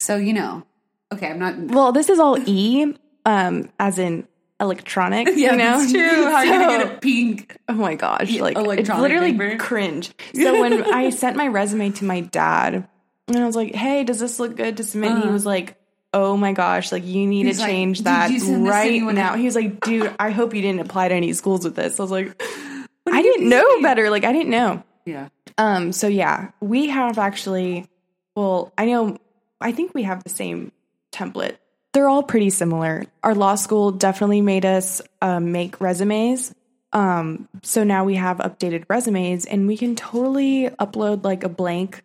So 0.00 0.16
you 0.16 0.34
know, 0.34 0.64
okay, 1.12 1.28
I'm 1.28 1.38
not. 1.38 1.58
Well, 1.58 1.92
this 1.92 2.10
is 2.10 2.18
all 2.18 2.38
E, 2.46 2.94
um, 3.24 3.70
as 3.78 3.98
in 3.98 4.28
electronic. 4.60 5.28
yeah, 5.34 5.52
you 5.52 5.56
know? 5.56 5.78
that's 5.78 5.92
true. 5.92 6.24
How 6.30 6.36
are 6.36 6.44
you 6.44 6.52
gonna 6.52 6.84
get 6.84 6.94
a 6.94 6.98
pink? 6.98 7.56
Oh 7.68 7.74
my 7.74 7.94
gosh, 7.94 8.38
like 8.38 8.56
it's 8.56 8.90
literally 8.90 9.32
paper? 9.32 9.56
cringe. 9.56 10.10
So 10.34 10.60
when 10.60 10.92
I 10.92 11.10
sent 11.10 11.36
my 11.36 11.48
resume 11.48 11.90
to 11.92 12.04
my 12.04 12.20
dad, 12.20 12.86
and 13.34 13.42
I 13.42 13.46
was 13.46 13.56
like, 13.56 13.74
hey, 13.74 14.04
does 14.04 14.18
this 14.18 14.38
look 14.38 14.56
good 14.56 14.76
to 14.78 14.84
submit? 14.84 15.12
Uh-huh. 15.12 15.26
he 15.26 15.28
was 15.28 15.46
like, 15.46 15.76
oh 16.12 16.36
my 16.36 16.52
gosh, 16.52 16.92
like 16.92 17.06
you 17.06 17.26
need 17.26 17.44
to 17.44 17.58
change 17.58 17.98
like, 18.00 18.30
that 18.30 18.58
right 18.60 19.02
now. 19.02 19.36
He 19.36 19.44
was 19.44 19.54
like, 19.54 19.80
dude, 19.80 20.14
I 20.18 20.30
hope 20.30 20.54
you 20.54 20.62
didn't 20.62 20.80
apply 20.80 21.08
to 21.08 21.14
any 21.14 21.32
schools 21.32 21.64
with 21.64 21.76
this. 21.76 21.98
I 21.98 22.02
was 22.02 22.10
like, 22.10 22.40
I 23.06 23.22
didn't 23.22 23.48
know 23.48 23.82
better. 23.82 24.10
Like 24.10 24.24
I 24.24 24.32
didn't 24.32 24.50
know. 24.50 24.82
Yeah. 25.04 25.28
Um, 25.58 25.92
so 25.92 26.08
yeah, 26.08 26.50
we 26.60 26.88
have 26.88 27.18
actually 27.18 27.86
well, 28.34 28.72
I 28.78 28.86
know 28.86 29.18
I 29.60 29.72
think 29.72 29.94
we 29.94 30.04
have 30.04 30.22
the 30.22 30.30
same 30.30 30.72
template. 31.12 31.56
They're 31.92 32.08
all 32.08 32.22
pretty 32.22 32.50
similar. 32.50 33.04
Our 33.22 33.34
law 33.34 33.56
school 33.56 33.90
definitely 33.90 34.42
made 34.42 34.64
us 34.64 35.02
uh, 35.20 35.40
make 35.40 35.80
resumes. 35.80 36.54
Um, 36.92 37.48
so 37.62 37.84
now 37.84 38.04
we 38.04 38.16
have 38.16 38.38
updated 38.38 38.84
resumes 38.88 39.44
and 39.44 39.66
we 39.66 39.76
can 39.76 39.96
totally 39.96 40.68
upload 40.70 41.24
like 41.24 41.44
a 41.44 41.48
blank 41.48 42.02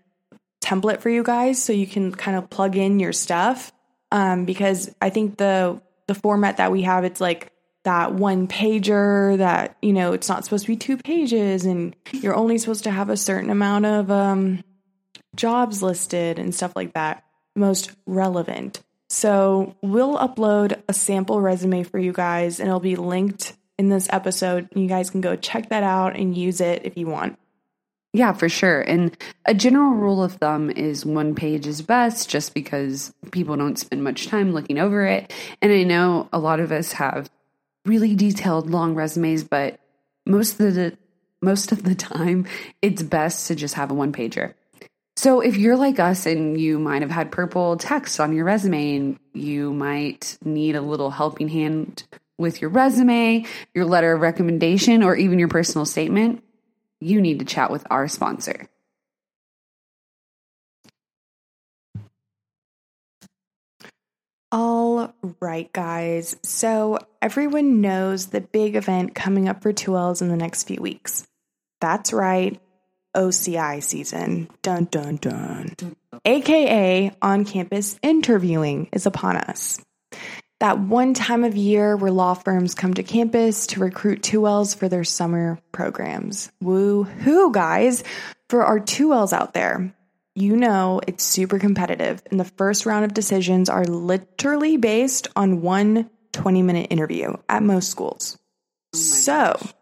template 0.65 1.01
for 1.01 1.09
you 1.09 1.23
guys 1.23 1.61
so 1.61 1.71
you 1.71 1.87
can 1.87 2.11
kind 2.11 2.35
of 2.37 2.49
plug 2.49 2.75
in 2.75 2.99
your 2.99 3.13
stuff. 3.13 3.71
Um, 4.11 4.45
because 4.45 4.93
I 5.01 5.09
think 5.09 5.37
the 5.37 5.81
the 6.07 6.15
format 6.15 6.57
that 6.57 6.71
we 6.71 6.83
have, 6.83 7.03
it's 7.03 7.21
like 7.21 7.51
that 7.83 8.13
one 8.13 8.47
pager 8.47 9.37
that, 9.37 9.77
you 9.81 9.93
know, 9.93 10.13
it's 10.13 10.29
not 10.29 10.43
supposed 10.43 10.65
to 10.65 10.71
be 10.71 10.75
two 10.75 10.97
pages 10.97 11.65
and 11.65 11.95
you're 12.11 12.35
only 12.35 12.57
supposed 12.57 12.83
to 12.83 12.91
have 12.91 13.09
a 13.09 13.17
certain 13.17 13.49
amount 13.49 13.85
of 13.85 14.11
um, 14.11 14.63
jobs 15.35 15.81
listed 15.81 16.39
and 16.39 16.53
stuff 16.53 16.75
like 16.75 16.93
that. 16.93 17.23
Most 17.55 17.91
relevant. 18.05 18.81
So 19.09 19.75
we'll 19.81 20.17
upload 20.17 20.81
a 20.89 20.93
sample 20.93 21.41
resume 21.41 21.83
for 21.83 21.99
you 21.99 22.11
guys 22.11 22.59
and 22.59 22.67
it'll 22.67 22.79
be 22.79 22.95
linked 22.95 23.53
in 23.77 23.89
this 23.89 24.07
episode. 24.11 24.69
You 24.75 24.87
guys 24.87 25.09
can 25.09 25.21
go 25.21 25.35
check 25.35 25.69
that 25.69 25.83
out 25.83 26.15
and 26.15 26.35
use 26.35 26.61
it 26.61 26.85
if 26.85 26.97
you 26.97 27.07
want. 27.07 27.37
Yeah, 28.15 28.31
for 28.31 28.47
sure. 28.47 28.79
And 28.79 29.15
a 29.45 29.53
general 29.53 29.91
rule 29.91 30.23
of 30.23 30.35
thumb 30.35 30.69
is 30.69 31.05
one 31.05 31.35
page 31.35 31.67
is 31.67 31.81
best 31.81 32.29
just 32.29 32.53
because 32.53 33.13
people 33.31 33.57
don't 33.57 33.77
spend 33.77 34.05
much 34.05 34.27
time 34.27 34.53
looking 34.53 34.79
over 34.79 35.05
it. 35.05 35.33
And 35.61 35.69
I 35.69 35.83
know 35.83 36.29
a 36.31 36.39
lot 36.39 36.61
of 36.61 36.71
us 36.71 36.93
have 36.93 37.29
really 37.83 38.15
detailed 38.15 38.69
long 38.69 38.95
resumes, 38.95 39.43
but 39.43 39.81
most 40.25 40.61
of 40.61 40.75
the 40.75 40.97
most 41.41 41.73
of 41.73 41.83
the 41.83 41.93
time 42.13 42.47
it's 42.81 43.03
best 43.03 43.47
to 43.47 43.55
just 43.55 43.73
have 43.73 43.91
a 43.91 43.93
one 43.93 44.13
pager. 44.13 44.53
So 45.17 45.41
if 45.41 45.57
you're 45.57 45.75
like 45.75 45.99
us 45.99 46.25
and 46.25 46.57
you 46.57 46.79
might 46.79 47.01
have 47.01 47.11
had 47.11 47.33
purple 47.33 47.75
text 47.75 48.21
on 48.21 48.33
your 48.33 48.45
resume 48.45 48.95
and 48.95 49.19
you 49.33 49.73
might 49.73 50.37
need 50.41 50.77
a 50.77 50.81
little 50.81 51.11
helping 51.11 51.49
hand 51.49 52.05
with 52.37 52.61
your 52.61 52.69
resume, 52.69 53.45
your 53.73 53.83
letter 53.83 54.13
of 54.13 54.21
recommendation, 54.21 55.03
or 55.03 55.17
even 55.17 55.37
your 55.37 55.49
personal 55.49 55.85
statement, 55.85 56.41
you 56.99 57.21
need 57.21 57.39
to 57.39 57.45
chat 57.45 57.71
with 57.71 57.85
our 57.89 58.07
sponsor. 58.07 58.67
All 64.51 65.13
right, 65.41 65.71
guys. 65.73 66.37
So 66.43 66.99
everyone 67.21 67.81
knows 67.81 68.27
the 68.27 68.39
big 68.41 68.75
event 68.75 69.13
coming 69.13 69.49
up 69.49 69.61
for 69.61 69.73
2Ls 69.73 70.21
in 70.21 70.29
the 70.29 70.37
next 70.37 70.63
few 70.63 70.81
weeks. 70.81 71.27
That's 71.81 72.13
right, 72.13 72.59
OCI 73.15 73.83
season. 73.83 74.49
Dun 74.61 74.85
dun 74.85 75.17
dun. 75.17 75.75
AKA 76.23 77.11
on 77.21 77.43
campus 77.43 77.99
interviewing 78.01 78.87
is 78.93 79.05
upon 79.05 79.35
us. 79.35 79.81
That 80.61 80.79
one 80.79 81.13
time 81.13 81.43
of 81.43 81.57
year 81.57 81.97
where 81.97 82.11
law 82.11 82.33
firms 82.33 82.75
come 82.75 82.93
to 82.93 83.03
campus 83.03 83.67
to 83.67 83.81
recruit 83.81 84.21
2Ls 84.21 84.75
for 84.75 84.87
their 84.87 85.03
summer 85.03 85.59
programs. 85.71 86.51
Woo 86.61 87.03
hoo, 87.03 87.51
guys. 87.51 88.03
For 88.49 88.63
our 88.63 88.79
2Ls 88.79 89.33
out 89.33 89.53
there, 89.53 89.93
you 90.33 90.55
know 90.55 91.01
it's 91.07 91.23
super 91.23 91.59
competitive, 91.59 92.21
and 92.29 92.39
the 92.39 92.45
first 92.45 92.85
round 92.85 93.05
of 93.05 93.13
decisions 93.13 93.69
are 93.69 93.85
literally 93.85 94.77
based 94.77 95.27
on 95.35 95.61
one 95.61 96.09
20 96.33 96.61
minute 96.61 96.87
interview 96.89 97.33
at 97.49 97.63
most 97.63 97.89
schools. 97.89 98.37
Oh 98.93 98.97
so, 98.97 99.57
gosh. 99.59 99.73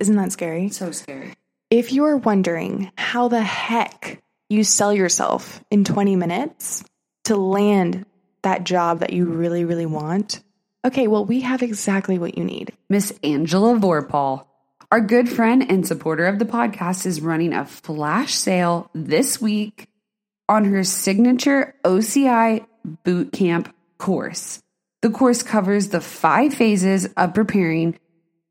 isn't 0.00 0.16
that 0.16 0.32
scary? 0.32 0.70
So 0.70 0.90
scary. 0.92 1.34
If 1.70 1.92
you 1.92 2.04
are 2.04 2.16
wondering 2.16 2.90
how 2.96 3.28
the 3.28 3.42
heck 3.42 4.22
you 4.48 4.64
sell 4.64 4.92
yourself 4.92 5.62
in 5.70 5.84
20 5.84 6.16
minutes 6.16 6.84
to 7.24 7.36
land 7.36 8.06
that 8.44 8.64
job 8.64 9.00
that 9.00 9.12
you 9.12 9.26
mm. 9.26 9.38
really, 9.38 9.64
really 9.64 9.86
want, 9.86 10.42
okay, 10.84 11.06
well, 11.08 11.24
we 11.24 11.40
have 11.40 11.62
exactly 11.62 12.18
what 12.18 12.38
you 12.38 12.44
need. 12.44 12.72
Miss 12.88 13.12
Angela 13.22 13.74
Vorpahl. 13.74 14.46
Our 14.90 15.00
good 15.00 15.28
friend 15.28 15.68
and 15.68 15.86
supporter 15.86 16.26
of 16.26 16.38
the 16.38 16.44
podcast 16.44 17.04
is 17.04 17.20
running 17.20 17.52
a 17.52 17.64
flash 17.64 18.34
sale 18.34 18.90
this 18.94 19.40
week 19.40 19.88
on 20.48 20.66
her 20.66 20.84
signature 20.84 21.74
OCI 21.84 22.64
bootcamp 23.04 23.72
course. 23.98 24.62
The 25.02 25.10
course 25.10 25.42
covers 25.42 25.88
the 25.88 26.00
five 26.00 26.54
phases 26.54 27.06
of 27.16 27.34
preparing 27.34 27.98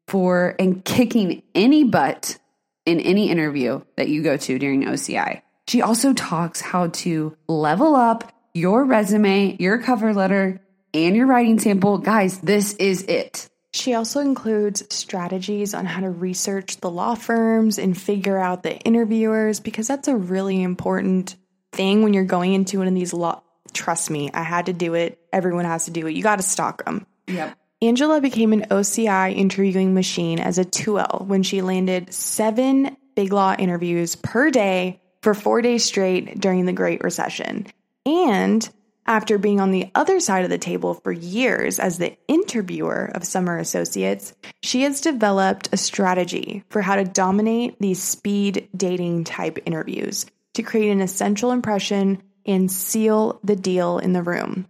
for 0.08 0.56
and 0.60 0.84
kicking 0.84 1.44
any 1.56 1.84
butt 1.84 2.38
in 2.86 3.00
any 3.00 3.30
interview 3.30 3.82
that 3.96 4.10
you 4.10 4.22
go 4.22 4.38
to 4.38 4.60
during 4.60 4.84
OCI. 4.84 5.42
She 5.68 5.82
also 5.82 6.14
talks 6.14 6.60
how 6.60 6.88
to 6.88 7.38
level 7.48 7.96
up 7.96 8.32
your 8.54 8.86
resume, 8.86 9.56
your 9.60 9.80
cover 9.80 10.14
letter, 10.14 10.62
and 10.94 11.16
your 11.16 11.28
writing 11.28 11.60
sample. 11.60 11.98
Guys, 11.98 12.40
this 12.40 12.74
is 12.74 13.04
it. 13.04 13.50
She 13.74 13.96
also 13.96 14.20
includes 14.20 14.84
strategies 14.94 15.74
on 15.74 15.86
how 15.86 16.02
to 16.02 16.10
research 16.10 16.78
the 16.78 16.92
law 16.92 17.16
firms 17.16 17.80
and 17.80 18.00
figure 18.00 18.38
out 18.38 18.62
the 18.62 18.78
interviewers 18.78 19.60
because 19.60 19.88
that's 19.88 20.08
a 20.08 20.16
really 20.16 20.62
important 20.62 21.36
thing 21.72 22.04
when 22.04 22.14
you're 22.14 22.24
going 22.24 22.54
into 22.54 22.78
one 22.78 22.88
of 22.88 22.94
these 22.94 23.14
law. 23.14 23.42
Trust 23.74 24.12
me, 24.12 24.30
I 24.32 24.44
had 24.44 24.68
to 24.68 24.74
do 24.74 24.94
it. 24.94 25.20
Everyone 25.34 25.66
has 25.66 25.86
to 25.86 25.92
do 25.92 26.06
it. 26.06 26.14
You 26.14 26.22
got 26.22 26.36
to 26.36 26.44
stalk 26.44 26.86
them. 26.86 27.08
Yep. 27.26 27.58
Angela 27.82 28.22
became 28.22 28.54
an 28.54 28.68
OCI 28.70 29.36
interviewing 29.36 29.96
machine 29.96 30.40
as 30.40 30.60
a 30.60 30.64
2L 30.64 31.26
when 31.26 31.42
she 31.42 31.64
landed 31.64 32.14
seven 32.14 32.96
big 33.16 33.34
law 33.34 33.56
interviews 33.58 34.16
per 34.16 34.52
day 34.52 35.02
for 35.24 35.34
four 35.34 35.64
days 35.64 35.84
straight 35.84 36.40
during 36.40 36.66
the 36.66 36.74
Great 36.74 37.04
Recession. 37.04 37.66
And 38.06 38.68
after 39.06 39.38
being 39.38 39.60
on 39.60 39.72
the 39.72 39.92
other 39.96 40.20
side 40.20 40.44
of 40.44 40.50
the 40.50 40.58
table 40.58 40.94
for 40.94 41.12
years 41.12 41.80
as 41.80 41.98
the 41.98 42.16
interviewer 42.28 43.12
of 43.14 43.26
summer 43.26 43.58
associates, 43.58 44.34
she 44.62 44.84
has 44.84 45.02
developed 45.02 45.70
a 45.72 45.78
strategy 45.78 46.64
for 46.70 46.82
how 46.82 46.96
to 46.96 47.04
dominate 47.04 47.80
these 47.80 48.02
speed 48.02 48.70
dating 48.76 49.26
type 49.26 49.60
interviews 49.66 50.26
to 50.54 50.64
create 50.64 50.92
an 50.92 51.02
essential 51.02 51.52
impression 51.52 52.22
and 52.46 52.72
seal 52.72 53.40
the 53.44 53.56
deal 53.56 54.00
in 54.00 54.14
the 54.14 54.24
room. 54.24 54.68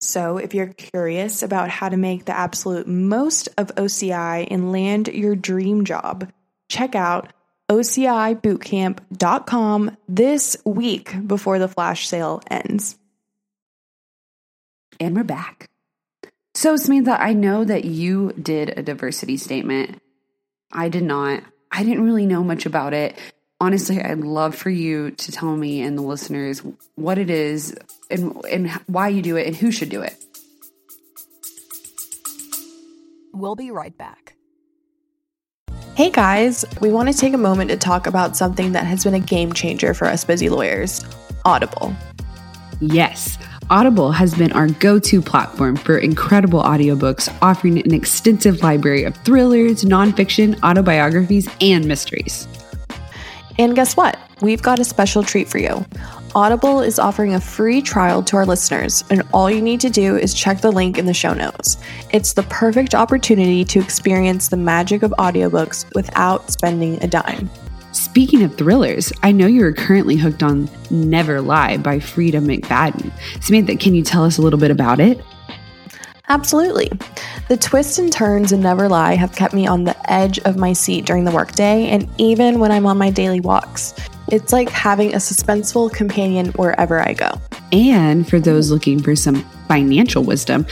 So, 0.00 0.36
if 0.36 0.52
you're 0.52 0.66
curious 0.66 1.42
about 1.42 1.70
how 1.70 1.88
to 1.88 1.96
make 1.96 2.26
the 2.26 2.36
absolute 2.36 2.86
most 2.86 3.48
of 3.56 3.74
OCI 3.74 4.46
and 4.50 4.70
land 4.70 5.08
your 5.08 5.34
dream 5.34 5.86
job, 5.86 6.30
check 6.68 6.94
out 6.94 7.32
OCIbootcamp.com 7.70 9.96
this 10.08 10.56
week 10.64 11.14
before 11.26 11.58
the 11.58 11.68
flash 11.68 12.08
sale 12.08 12.40
ends. 12.50 12.96
And 15.00 15.16
we're 15.16 15.24
back. 15.24 15.70
So, 16.54 16.76
Samantha, 16.76 17.20
I 17.20 17.32
know 17.32 17.64
that 17.64 17.84
you 17.84 18.32
did 18.32 18.78
a 18.78 18.82
diversity 18.82 19.36
statement. 19.36 20.00
I 20.70 20.88
did 20.88 21.02
not. 21.02 21.42
I 21.72 21.82
didn't 21.82 22.04
really 22.04 22.26
know 22.26 22.44
much 22.44 22.66
about 22.66 22.94
it. 22.94 23.18
Honestly, 23.60 24.00
I'd 24.00 24.18
love 24.18 24.54
for 24.54 24.70
you 24.70 25.10
to 25.12 25.32
tell 25.32 25.56
me 25.56 25.82
and 25.82 25.98
the 25.98 26.02
listeners 26.02 26.62
what 26.94 27.18
it 27.18 27.30
is 27.30 27.76
and, 28.10 28.40
and 28.48 28.70
why 28.86 29.08
you 29.08 29.22
do 29.22 29.36
it 29.36 29.46
and 29.46 29.56
who 29.56 29.72
should 29.72 29.88
do 29.88 30.02
it. 30.02 30.14
We'll 33.32 33.56
be 33.56 33.70
right 33.70 33.96
back. 33.96 34.23
Hey 35.96 36.10
guys, 36.10 36.64
we 36.80 36.90
want 36.90 37.08
to 37.08 37.16
take 37.16 37.34
a 37.34 37.38
moment 37.38 37.70
to 37.70 37.76
talk 37.76 38.08
about 38.08 38.36
something 38.36 38.72
that 38.72 38.84
has 38.84 39.04
been 39.04 39.14
a 39.14 39.20
game 39.20 39.52
changer 39.52 39.94
for 39.94 40.08
us 40.08 40.24
busy 40.24 40.48
lawyers 40.48 41.04
Audible. 41.44 41.94
Yes, 42.80 43.38
Audible 43.70 44.10
has 44.10 44.34
been 44.34 44.50
our 44.54 44.66
go 44.66 44.98
to 44.98 45.22
platform 45.22 45.76
for 45.76 45.96
incredible 45.96 46.60
audiobooks, 46.60 47.32
offering 47.40 47.78
an 47.78 47.94
extensive 47.94 48.60
library 48.60 49.04
of 49.04 49.16
thrillers, 49.18 49.84
nonfiction, 49.84 50.58
autobiographies, 50.64 51.48
and 51.60 51.86
mysteries. 51.86 52.48
And 53.56 53.76
guess 53.76 53.96
what? 53.96 54.18
We've 54.40 54.62
got 54.62 54.80
a 54.80 54.84
special 54.84 55.22
treat 55.22 55.48
for 55.48 55.58
you. 55.58 55.86
Audible 56.36 56.80
is 56.80 56.98
offering 56.98 57.34
a 57.34 57.40
free 57.40 57.80
trial 57.80 58.20
to 58.24 58.36
our 58.36 58.44
listeners, 58.44 59.04
and 59.08 59.22
all 59.32 59.48
you 59.48 59.62
need 59.62 59.80
to 59.80 59.88
do 59.88 60.16
is 60.16 60.34
check 60.34 60.60
the 60.60 60.72
link 60.72 60.98
in 60.98 61.06
the 61.06 61.14
show 61.14 61.32
notes. 61.32 61.76
It's 62.12 62.32
the 62.32 62.42
perfect 62.44 62.92
opportunity 62.92 63.64
to 63.66 63.78
experience 63.78 64.48
the 64.48 64.56
magic 64.56 65.04
of 65.04 65.12
audiobooks 65.12 65.94
without 65.94 66.50
spending 66.50 67.00
a 67.04 67.06
dime. 67.06 67.48
Speaking 67.92 68.42
of 68.42 68.56
thrillers, 68.56 69.12
I 69.22 69.30
know 69.30 69.46
you 69.46 69.64
are 69.64 69.72
currently 69.72 70.16
hooked 70.16 70.42
on 70.42 70.68
Never 70.90 71.40
Lie 71.40 71.76
by 71.76 72.00
Freida 72.00 72.40
McFadden. 72.40 73.12
Samantha, 73.40 73.76
can 73.76 73.94
you 73.94 74.02
tell 74.02 74.24
us 74.24 74.36
a 74.36 74.42
little 74.42 74.58
bit 74.58 74.72
about 74.72 74.98
it? 74.98 75.20
Absolutely. 76.28 76.90
The 77.48 77.56
twists 77.56 77.98
and 77.98 78.12
turns 78.12 78.50
in 78.50 78.60
Never 78.60 78.88
Lie 78.88 79.14
have 79.14 79.36
kept 79.36 79.54
me 79.54 79.68
on 79.68 79.84
the 79.84 80.12
edge 80.12 80.40
of 80.40 80.56
my 80.56 80.72
seat 80.72 81.06
during 81.06 81.22
the 81.22 81.30
workday 81.30 81.86
and 81.90 82.08
even 82.18 82.58
when 82.58 82.72
I'm 82.72 82.86
on 82.86 82.98
my 82.98 83.10
daily 83.10 83.40
walks. 83.40 83.94
It's 84.28 84.52
like 84.52 84.70
having 84.70 85.12
a 85.12 85.18
suspenseful 85.18 85.92
companion 85.92 86.48
wherever 86.52 87.00
I 87.00 87.12
go. 87.12 87.40
And 87.72 88.28
for 88.28 88.40
those 88.40 88.70
looking 88.70 89.02
for 89.02 89.14
some 89.16 89.44
financial 89.68 90.22
wisdom, 90.22 90.66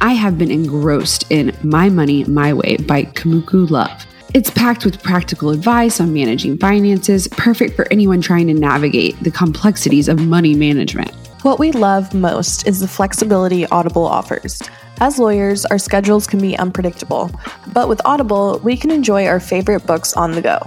I 0.00 0.12
have 0.12 0.38
been 0.38 0.50
engrossed 0.50 1.30
in 1.30 1.56
My 1.62 1.88
Money 1.88 2.24
My 2.24 2.52
Way 2.52 2.76
by 2.76 3.04
Kumiko 3.04 3.68
Love. 3.68 4.06
It's 4.32 4.50
packed 4.50 4.84
with 4.84 5.02
practical 5.02 5.50
advice 5.50 6.00
on 6.00 6.12
managing 6.12 6.58
finances, 6.58 7.28
perfect 7.28 7.76
for 7.76 7.86
anyone 7.92 8.20
trying 8.20 8.48
to 8.48 8.54
navigate 8.54 9.18
the 9.22 9.30
complexities 9.30 10.08
of 10.08 10.18
money 10.20 10.54
management. 10.54 11.12
What 11.42 11.58
we 11.58 11.72
love 11.72 12.14
most 12.14 12.66
is 12.66 12.80
the 12.80 12.88
flexibility 12.88 13.66
Audible 13.66 14.06
offers. 14.06 14.62
As 15.00 15.18
lawyers, 15.18 15.64
our 15.66 15.78
schedules 15.78 16.26
can 16.26 16.40
be 16.40 16.56
unpredictable, 16.56 17.30
but 17.72 17.88
with 17.88 18.00
Audible, 18.04 18.60
we 18.64 18.76
can 18.76 18.90
enjoy 18.90 19.26
our 19.26 19.40
favorite 19.40 19.86
books 19.86 20.14
on 20.14 20.32
the 20.32 20.40
go, 20.40 20.58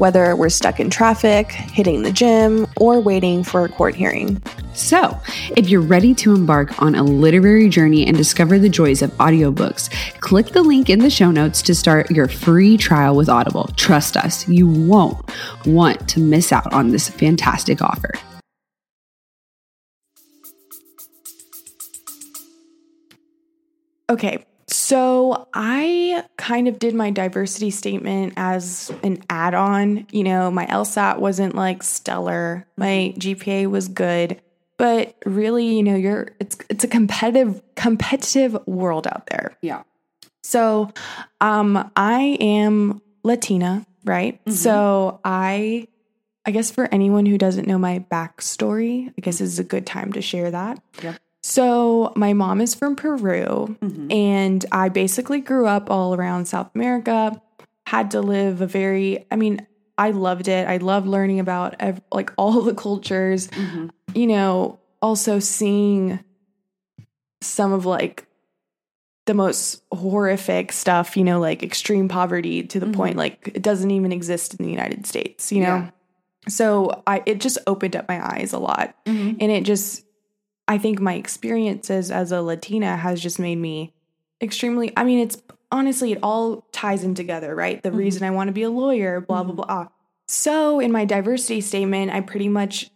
whether 0.00 0.34
we're 0.34 0.48
stuck 0.48 0.80
in 0.80 0.90
traffic, 0.90 1.52
hitting 1.52 2.02
the 2.02 2.10
gym, 2.10 2.66
or 2.76 3.00
waiting 3.00 3.44
for 3.44 3.64
a 3.64 3.68
court 3.68 3.94
hearing. 3.94 4.42
So, 4.72 5.20
if 5.56 5.68
you're 5.68 5.82
ready 5.82 6.14
to 6.14 6.34
embark 6.34 6.80
on 6.80 6.94
a 6.94 7.02
literary 7.02 7.68
journey 7.68 8.06
and 8.06 8.16
discover 8.16 8.58
the 8.58 8.68
joys 8.68 9.02
of 9.02 9.10
audiobooks, 9.18 9.90
click 10.20 10.46
the 10.48 10.62
link 10.62 10.88
in 10.88 11.00
the 11.00 11.10
show 11.10 11.30
notes 11.30 11.60
to 11.62 11.74
start 11.74 12.10
your 12.10 12.28
free 12.28 12.76
trial 12.76 13.14
with 13.14 13.28
Audible. 13.28 13.68
Trust 13.76 14.16
us, 14.16 14.48
you 14.48 14.66
won't 14.66 15.18
want 15.66 16.08
to 16.08 16.20
miss 16.20 16.50
out 16.50 16.72
on 16.72 16.88
this 16.88 17.08
fantastic 17.08 17.82
offer. 17.82 18.12
Okay, 24.08 24.44
so 24.70 25.48
I 25.52 26.24
kind 26.36 26.68
of 26.68 26.78
did 26.78 26.94
my 26.94 27.10
diversity 27.10 27.70
statement 27.70 28.34
as 28.36 28.92
an 29.02 29.22
add 29.28 29.54
on. 29.54 30.06
You 30.12 30.24
know, 30.24 30.50
my 30.50 30.66
LSAT 30.66 31.18
wasn't 31.18 31.54
like 31.54 31.82
stellar, 31.82 32.66
my 32.76 33.14
GPA 33.18 33.68
was 33.68 33.88
good. 33.88 34.40
But 34.78 35.14
really, 35.26 35.76
you 35.76 35.82
know, 35.82 35.94
you're 35.94 36.28
it's 36.40 36.56
it's 36.70 36.84
a 36.84 36.88
competitive 36.88 37.60
competitive 37.74 38.56
world 38.66 39.06
out 39.06 39.26
there. 39.26 39.58
Yeah. 39.60 39.82
So, 40.42 40.90
um, 41.42 41.90
I 41.96 42.38
am 42.40 43.02
Latina, 43.22 43.84
right? 44.04 44.40
So 44.48 45.20
I 45.22 45.86
I 46.46 46.50
guess 46.52 46.70
for 46.70 46.88
anyone 46.90 47.26
who 47.26 47.36
doesn't 47.36 47.68
know 47.68 47.76
my 47.76 48.04
backstory, 48.10 49.08
I 49.08 49.20
guess 49.20 49.38
this 49.38 49.50
is 49.50 49.58
a 49.58 49.64
good 49.64 49.86
time 49.86 50.14
to 50.14 50.22
share 50.22 50.50
that. 50.50 50.82
Yep. 51.02 51.16
So 51.42 52.12
my 52.16 52.32
mom 52.32 52.60
is 52.60 52.74
from 52.74 52.96
Peru 52.96 53.76
mm-hmm. 53.80 54.12
and 54.12 54.64
I 54.70 54.88
basically 54.90 55.40
grew 55.40 55.66
up 55.66 55.90
all 55.90 56.14
around 56.14 56.46
South 56.46 56.70
America, 56.74 57.40
had 57.86 58.10
to 58.10 58.20
live 58.20 58.60
a 58.60 58.66
very 58.66 59.26
I 59.30 59.36
mean, 59.36 59.66
I 59.96 60.10
loved 60.10 60.48
it. 60.48 60.68
I 60.68 60.78
loved 60.78 61.06
learning 61.06 61.40
about 61.40 61.76
ev- 61.80 62.02
like 62.12 62.32
all 62.36 62.60
the 62.62 62.74
cultures. 62.74 63.48
Mm-hmm. 63.48 63.88
You 64.14 64.26
know, 64.26 64.80
also 65.00 65.38
seeing 65.38 66.20
some 67.40 67.72
of 67.72 67.86
like 67.86 68.26
the 69.26 69.32
most 69.32 69.82
horrific 69.92 70.72
stuff, 70.72 71.16
you 71.16 71.24
know, 71.24 71.40
like 71.40 71.62
extreme 71.62 72.08
poverty 72.08 72.64
to 72.64 72.80
the 72.80 72.86
mm-hmm. 72.86 72.94
point 72.94 73.16
like 73.16 73.52
it 73.54 73.62
doesn't 73.62 73.90
even 73.90 74.12
exist 74.12 74.54
in 74.54 74.64
the 74.64 74.70
United 74.70 75.06
States, 75.06 75.50
you 75.50 75.62
know. 75.62 75.76
Yeah. 75.76 75.90
So 76.48 77.02
I 77.06 77.22
it 77.24 77.40
just 77.40 77.56
opened 77.66 77.96
up 77.96 78.08
my 78.08 78.22
eyes 78.22 78.52
a 78.52 78.58
lot. 78.58 78.94
And 79.06 79.50
it 79.50 79.64
just 79.64 80.04
I 80.70 80.78
think 80.78 81.00
my 81.00 81.14
experiences 81.14 82.12
as 82.12 82.30
a 82.30 82.40
Latina 82.40 82.96
has 82.96 83.20
just 83.20 83.40
made 83.40 83.56
me 83.56 83.92
extremely 84.40 84.92
I 84.96 85.02
mean 85.02 85.18
it's 85.18 85.42
honestly 85.72 86.12
it 86.12 86.20
all 86.22 86.64
ties 86.70 87.02
in 87.02 87.16
together, 87.16 87.56
right? 87.56 87.82
The 87.82 87.88
mm-hmm. 87.88 87.98
reason 87.98 88.22
I 88.22 88.30
want 88.30 88.48
to 88.48 88.52
be 88.52 88.62
a 88.62 88.70
lawyer, 88.70 89.20
blah 89.20 89.42
blah 89.42 89.54
mm-hmm. 89.54 89.62
blah. 89.62 89.88
So 90.28 90.78
in 90.78 90.92
my 90.92 91.04
diversity 91.04 91.60
statement, 91.60 92.12
I 92.12 92.20
pretty 92.20 92.48
much 92.48 92.88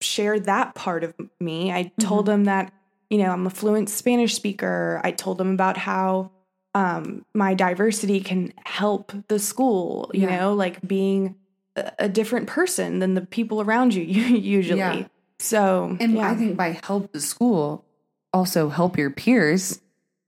shared 0.00 0.44
that 0.44 0.76
part 0.76 1.02
of 1.02 1.12
me. 1.40 1.72
I 1.72 1.90
told 1.98 2.26
mm-hmm. 2.26 2.30
them 2.30 2.44
that, 2.44 2.72
you 3.10 3.18
know, 3.18 3.32
I'm 3.32 3.44
a 3.44 3.50
fluent 3.50 3.90
Spanish 3.90 4.36
speaker. 4.36 5.00
I 5.02 5.10
told 5.10 5.38
them 5.38 5.52
about 5.52 5.76
how 5.76 6.30
um, 6.76 7.24
my 7.34 7.54
diversity 7.54 8.20
can 8.20 8.52
help 8.64 9.12
the 9.26 9.40
school, 9.40 10.12
you 10.14 10.28
Yeah. 10.28 10.38
know, 10.38 10.54
like 10.54 10.80
being 10.86 11.34
a, 11.74 11.90
a 11.98 12.08
different 12.08 12.46
person 12.46 13.00
than 13.00 13.14
the 13.14 13.22
people 13.22 13.60
around 13.60 13.94
you 13.94 14.04
usually. 14.04 14.78
Yeah. 14.78 15.06
So, 15.40 15.96
And 15.98 16.12
yeah. 16.14 16.30
I 16.30 16.34
think 16.34 16.56
by 16.56 16.78
help 16.84 17.12
the 17.12 17.20
school, 17.20 17.84
also 18.32 18.68
help 18.68 18.98
your 18.98 19.10
peers, 19.10 19.80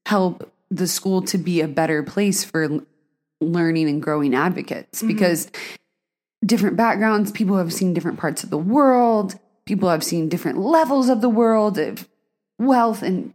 help 0.06 0.50
the 0.70 0.86
school 0.86 1.20
to 1.22 1.36
be 1.38 1.60
a 1.60 1.68
better 1.68 2.02
place 2.02 2.42
for 2.44 2.80
learning 3.40 3.88
and 3.88 4.02
growing 4.02 4.34
advocates 4.34 4.98
Mm-hmm. 5.00 5.08
because 5.08 5.50
different 6.44 6.76
backgrounds, 6.76 7.30
people 7.30 7.56
have 7.58 7.72
seen 7.72 7.92
different 7.94 8.18
parts 8.18 8.42
of 8.42 8.50
the 8.50 8.58
world, 8.58 9.38
people 9.66 9.88
have 9.88 10.02
seen 10.02 10.28
different 10.28 10.58
levels 10.58 11.08
of 11.08 11.20
the 11.20 11.28
world 11.28 11.78
of 11.78 12.08
wealth 12.58 13.02
and 13.02 13.32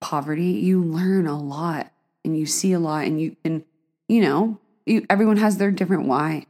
poverty. 0.00 0.52
You 0.52 0.82
learn 0.82 1.26
a 1.26 1.38
lot 1.38 1.92
and 2.24 2.36
you 2.36 2.46
see 2.46 2.72
a 2.72 2.80
lot 2.80 3.04
and 3.04 3.20
you 3.20 3.36
can, 3.44 3.64
you 4.08 4.22
know, 4.22 4.58
you, 4.86 5.06
everyone 5.10 5.36
has 5.36 5.58
their 5.58 5.70
different 5.70 6.06
why. 6.06 6.46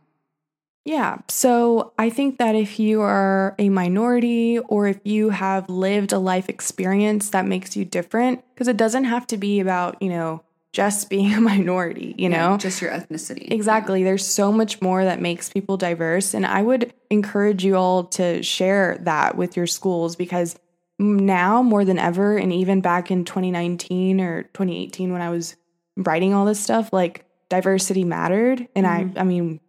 Yeah. 0.85 1.19
So 1.29 1.93
I 1.99 2.11
think 2.11 2.39
that 2.39 2.55
if 2.55 2.79
you 2.79 3.03
are 3.03 3.55
a 3.59 3.69
minority 3.69 4.59
or 4.59 4.89
if 4.89 4.99
you 5.05 5.31
have 5.31 5.69
lived 5.69 6.13
a 6.13 6.19
life 6.19 6.49
experience 6.49 7.31
that 7.31 7.47
makes 7.47 7.77
you 7.77 7.85
different, 7.85 8.43
because 8.55 8.69
it 8.69 8.77
doesn't 8.77 9.05
have 9.05 9.27
to 9.29 9.37
be 9.37 9.61
about, 9.61 10.01
you 10.03 10.09
know, 10.09 10.43
just 10.73 11.11
being 11.11 11.35
a 11.35 11.41
minority, 11.41 12.15
you 12.17 12.29
know? 12.29 12.57
just 12.57 12.81
your 12.81 12.91
ethnicity. 12.91 13.51
Exactly. 13.51 14.05
There's 14.05 14.27
so 14.27 14.53
much 14.53 14.81
more 14.81 15.05
that 15.05 15.21
makes 15.21 15.51
people 15.51 15.77
diverse. 15.77 16.33
And 16.33 16.47
I 16.47 16.63
would 16.63 16.95
encourage 17.11 17.65
you 17.65 17.77
all 17.77 18.05
to 18.05 18.43
share 18.43 18.99
that 19.03 19.37
with 19.37 19.57
your 19.57 19.67
schools 19.67 20.17
because 20.17 20.59
now 20.99 21.63
more 21.63 21.85
than 21.85 21.99
ever, 21.99 22.37
and 22.37 22.53
even 22.53 22.81
back 22.81 23.11
in 23.11 23.25
2019 23.25 24.21
or 24.21 24.45
2018 24.45 25.13
when 25.13 25.23
I 25.23 25.31
was 25.31 25.57
writing 25.97 26.35
all 26.35 26.45
this 26.45 26.61
stuff, 26.61 26.93
like 26.93 27.25
diversity 27.49 28.05
mattered. 28.05 28.69
And 28.75 28.87
I, 28.87 29.05
mm-hmm. 29.05 29.19
I 29.19 29.25
mean, 29.25 29.61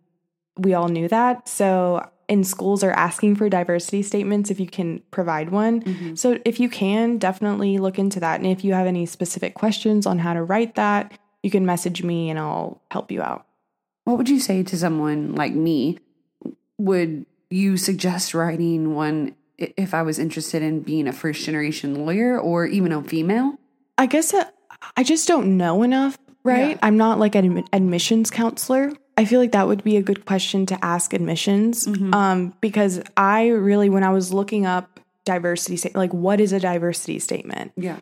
we 0.62 0.74
all 0.74 0.88
knew 0.88 1.08
that. 1.08 1.48
So, 1.48 2.08
and 2.30 2.48
schools 2.48 2.84
are 2.84 2.92
asking 2.92 3.36
for 3.36 3.50
diversity 3.50 4.04
statements 4.04 4.50
if 4.50 4.60
you 4.60 4.68
can 4.68 5.02
provide 5.12 5.50
one. 5.50 6.16
So, 6.16 6.40
if 6.46 6.60
you 6.60 6.70
can, 6.70 7.18
definitely 7.18 7.78
look 7.78 8.00
into 8.00 8.20
that. 8.22 8.40
And 8.40 8.48
if 8.48 8.64
you 8.64 8.74
have 8.74 8.88
any 8.88 9.06
specific 9.06 9.54
questions 9.54 10.06
on 10.06 10.20
how 10.20 10.34
to 10.34 10.44
write 10.44 10.76
that, 10.76 11.18
you 11.44 11.52
can 11.52 11.66
message 11.66 12.04
me 12.04 12.30
and 12.30 12.40
I'll 12.40 12.82
help 12.92 13.12
you 13.12 13.22
out. 13.22 13.46
What 14.04 14.18
would 14.18 14.30
you 14.30 14.40
say 14.40 14.64
to 14.64 14.78
someone 14.78 15.36
like 15.36 15.54
me? 15.54 16.00
Would 16.78 17.26
you 17.50 17.78
suggest 17.78 18.34
writing 18.34 18.96
one 18.96 19.36
if 19.58 19.94
I 19.94 20.02
was 20.02 20.18
interested 20.18 20.62
in 20.62 20.82
being 20.82 21.08
a 21.08 21.14
first 21.14 21.46
generation 21.46 22.06
lawyer 22.06 22.40
or 22.40 22.66
even 22.66 22.92
a 22.92 23.04
female? 23.04 23.60
I 23.98 24.06
guess 24.08 24.34
uh, 24.34 24.46
I 24.98 25.04
just 25.04 25.28
don't 25.28 25.58
know 25.58 25.84
enough, 25.84 26.18
right? 26.44 26.72
Yeah. 26.72 26.80
I'm 26.82 26.98
not 26.98 27.20
like 27.20 27.36
an 27.36 27.64
admissions 27.72 28.32
counselor. 28.32 28.94
I 29.18 29.26
feel 29.26 29.40
like 29.40 29.52
that 29.52 29.68
would 29.68 29.84
be 29.84 29.98
a 29.98 30.02
good 30.02 30.26
question 30.26 30.66
to 30.68 30.84
ask 30.84 31.14
admissions 31.14 31.86
um, 32.14 32.54
because 32.62 33.02
I 33.18 33.50
really, 33.50 33.90
when 33.90 34.04
I 34.04 34.10
was 34.12 34.34
looking 34.34 34.66
up 34.66 35.00
diversity, 35.26 35.78
sta- 35.78 35.92
like 35.96 36.14
what 36.14 36.40
is 36.40 36.54
a 36.54 36.60
diversity 36.60 37.20
statement? 37.20 37.74
Yeah. 37.76 37.98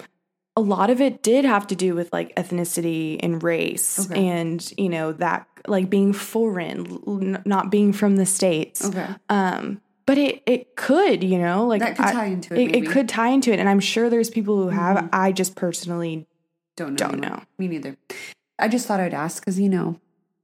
a 0.56 0.62
lot 0.62 0.90
of 0.90 1.00
it 1.02 1.24
did 1.24 1.46
have 1.46 1.68
to 1.68 1.76
do 1.76 1.96
with 1.96 2.12
like 2.14 2.36
ethnicity 2.36 3.18
and 3.22 3.42
race 3.44 4.06
Okay. 4.10 4.28
and 4.28 4.72
you 4.78 4.90
know 4.90 5.14
that 5.14 5.48
like 5.68 5.90
being 5.90 6.12
foreign 6.14 7.00
n- 7.08 7.42
not 7.46 7.70
being 7.72 7.94
from 7.94 8.16
the 8.18 8.26
states 8.26 8.84
Okay. 8.86 9.08
um 9.30 9.80
but 10.06 10.18
it 10.18 10.42
it 10.46 10.76
could 10.76 11.24
you 11.24 11.38
know 11.38 11.66
like 11.68 11.82
That 11.82 11.96
could 11.96 12.06
I- 12.08 12.12
tie 12.12 12.26
into 12.26 12.56
it, 12.56 12.60
it. 12.60 12.84
Mm-hmm. 12.84 12.92
could 12.92 13.08
tie 13.08 13.30
into 13.30 13.52
it 13.54 13.60
and 13.60 13.70
i'm 13.70 13.80
sure 13.80 14.10
there's 14.10 14.30
people 14.30 14.56
who 14.64 14.70
have 14.70 15.08
i 15.14 15.32
just 15.32 15.56
personally 15.56 16.28
Don't 16.76 17.00
know. 17.00 17.08
Don't 17.08 17.20
know. 17.22 17.42
Me 17.58 17.68
neither. 17.68 17.96
I 18.58 18.68
just 18.68 18.86
thought 18.88 19.00
I'd 19.00 19.14
ask 19.14 19.42
because, 19.42 19.60
you 19.60 19.70
know, 19.70 20.00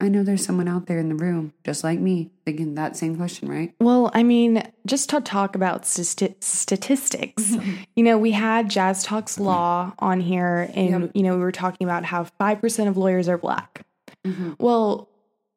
I 0.06 0.10
know 0.10 0.24
there's 0.24 0.46
someone 0.46 0.68
out 0.68 0.86
there 0.86 1.00
in 1.00 1.10
the 1.10 1.16
room 1.16 1.54
just 1.64 1.84
like 1.84 2.00
me 2.00 2.32
thinking 2.46 2.76
that 2.76 2.96
same 2.96 3.18
question, 3.18 3.50
right? 3.50 3.74
well 3.80 4.12
i 4.14 4.24
mean 4.24 4.64
just 4.86 5.10
to 5.10 5.20
talk 5.22 5.56
about 5.56 5.84
stati- 5.84 6.42
statistics 6.44 7.44
mm-hmm. 7.44 7.76
you 7.96 8.04
know 8.04 8.18
we 8.18 8.32
had 8.32 8.70
jazz 8.70 9.04
talks 9.04 9.34
mm-hmm. 9.34 9.46
law 9.46 9.94
on 10.00 10.20
here 10.20 10.70
and 10.74 11.02
Yep. 11.04 11.12
you 11.14 11.24
know 11.24 11.36
we 11.36 11.42
were 11.42 11.52
talking 11.52 11.86
about 11.86 12.06
how 12.06 12.26
5% 12.40 12.88
of 12.88 12.98
lawyers 12.98 13.28
are 13.28 13.38
black 13.38 13.86
mm-hmm. 14.26 14.54
Well, 14.60 15.10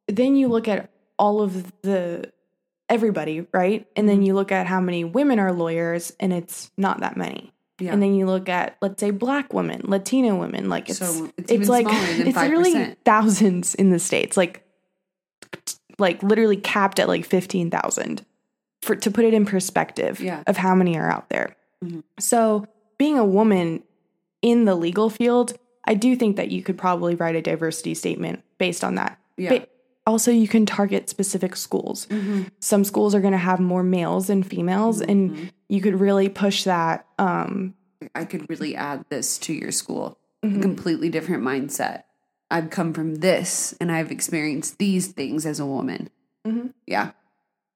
then 0.07 0.37
you 0.37 0.49
look 0.49 0.69
at 0.69 0.91
all 1.19 1.43
of 1.43 1.73
the 1.83 2.33
everybody, 2.89 3.47
right? 3.53 3.87
And 3.97 4.09
then 4.09 4.23
you 4.23 4.35
look 4.35 4.51
at 4.51 4.67
how 4.67 4.81
many 4.81 5.05
women 5.05 5.39
are 5.39 5.53
lawyers 5.53 6.13
and 6.19 6.33
it's 6.33 6.71
not 6.77 7.01
that 7.01 7.17
many. 7.17 7.53
Yeah. 7.81 7.93
And 7.93 8.03
then 8.03 8.15
you 8.15 8.27
look 8.27 8.49
at 8.49 8.77
let's 8.83 9.01
say 9.01 9.11
black 9.11 9.53
women, 9.53 9.83
Latino 9.85 10.37
women, 10.37 10.69
like 10.69 10.89
it's 10.89 10.99
So 10.99 11.31
it's, 11.37 11.51
it's 11.53 11.69
like 11.69 11.87
it's 11.89 12.37
literally 12.37 12.75
5%. 12.75 12.97
thousands 13.05 13.75
in 13.75 13.91
the 13.91 13.99
states, 13.99 14.37
like 14.37 14.65
like 15.99 16.23
literally 16.23 16.57
capped 16.57 16.99
at 16.99 17.09
like 17.09 17.25
15,000 17.25 18.25
for 18.83 18.95
to 18.97 19.11
put 19.11 19.25
it 19.25 19.35
in 19.35 19.45
perspective 19.45 20.21
Yeah. 20.21 20.43
of 20.47 20.57
how 20.57 20.75
many 20.75 20.97
are 20.97 21.11
out 21.11 21.29
there. 21.31 21.57
Mhm. 21.85 22.03
So, 22.19 22.67
being 22.99 23.19
a 23.19 23.25
woman 23.25 23.83
in 24.43 24.65
the 24.65 24.75
legal 24.75 25.11
field, 25.11 25.55
I 25.85 25.95
do 25.95 26.15
think 26.17 26.37
that 26.37 26.51
you 26.51 26.63
could 26.63 26.77
probably 26.79 27.15
write 27.15 27.37
a 27.37 27.43
diversity 27.43 27.95
statement 27.95 28.43
based 28.59 28.83
on 28.85 28.97
that. 28.97 29.19
Yeah. 29.37 29.51
But 29.51 29.71
also, 30.09 30.33
you 30.33 30.49
can 30.49 30.67
target 30.67 31.09
specific 31.09 31.55
schools. 31.55 32.07
Mm-hmm. 32.07 32.45
Some 32.59 32.83
schools 32.83 33.15
are 33.15 33.21
going 33.21 33.33
to 33.33 33.39
have 33.39 33.61
more 33.61 33.85
males 33.85 34.27
than 34.27 34.43
females, 34.43 35.01
and 35.01 35.53
you 35.69 35.81
could 35.81 36.01
really 36.01 36.29
push 36.29 36.65
that. 36.65 37.07
Um, 37.19 37.75
I 38.15 38.25
could 38.25 38.49
really 38.51 38.75
add 38.75 39.05
this 39.11 39.39
to 39.39 39.53
your 39.53 39.71
school. 39.71 40.19
Mm-hmm. 40.45 40.59
A 40.59 40.63
completely 40.63 41.09
different 41.11 41.43
mindset. 41.45 42.03
I've 42.51 42.71
come 42.71 42.93
from 42.95 43.17
this 43.17 43.75
and 43.81 43.93
I've 43.93 44.11
experienced 44.11 44.79
these 44.79 45.09
things 45.09 45.45
as 45.45 45.61
a 45.61 45.67
woman. 45.67 46.09
Mhm. 46.47 46.73
Yeah. 46.87 47.11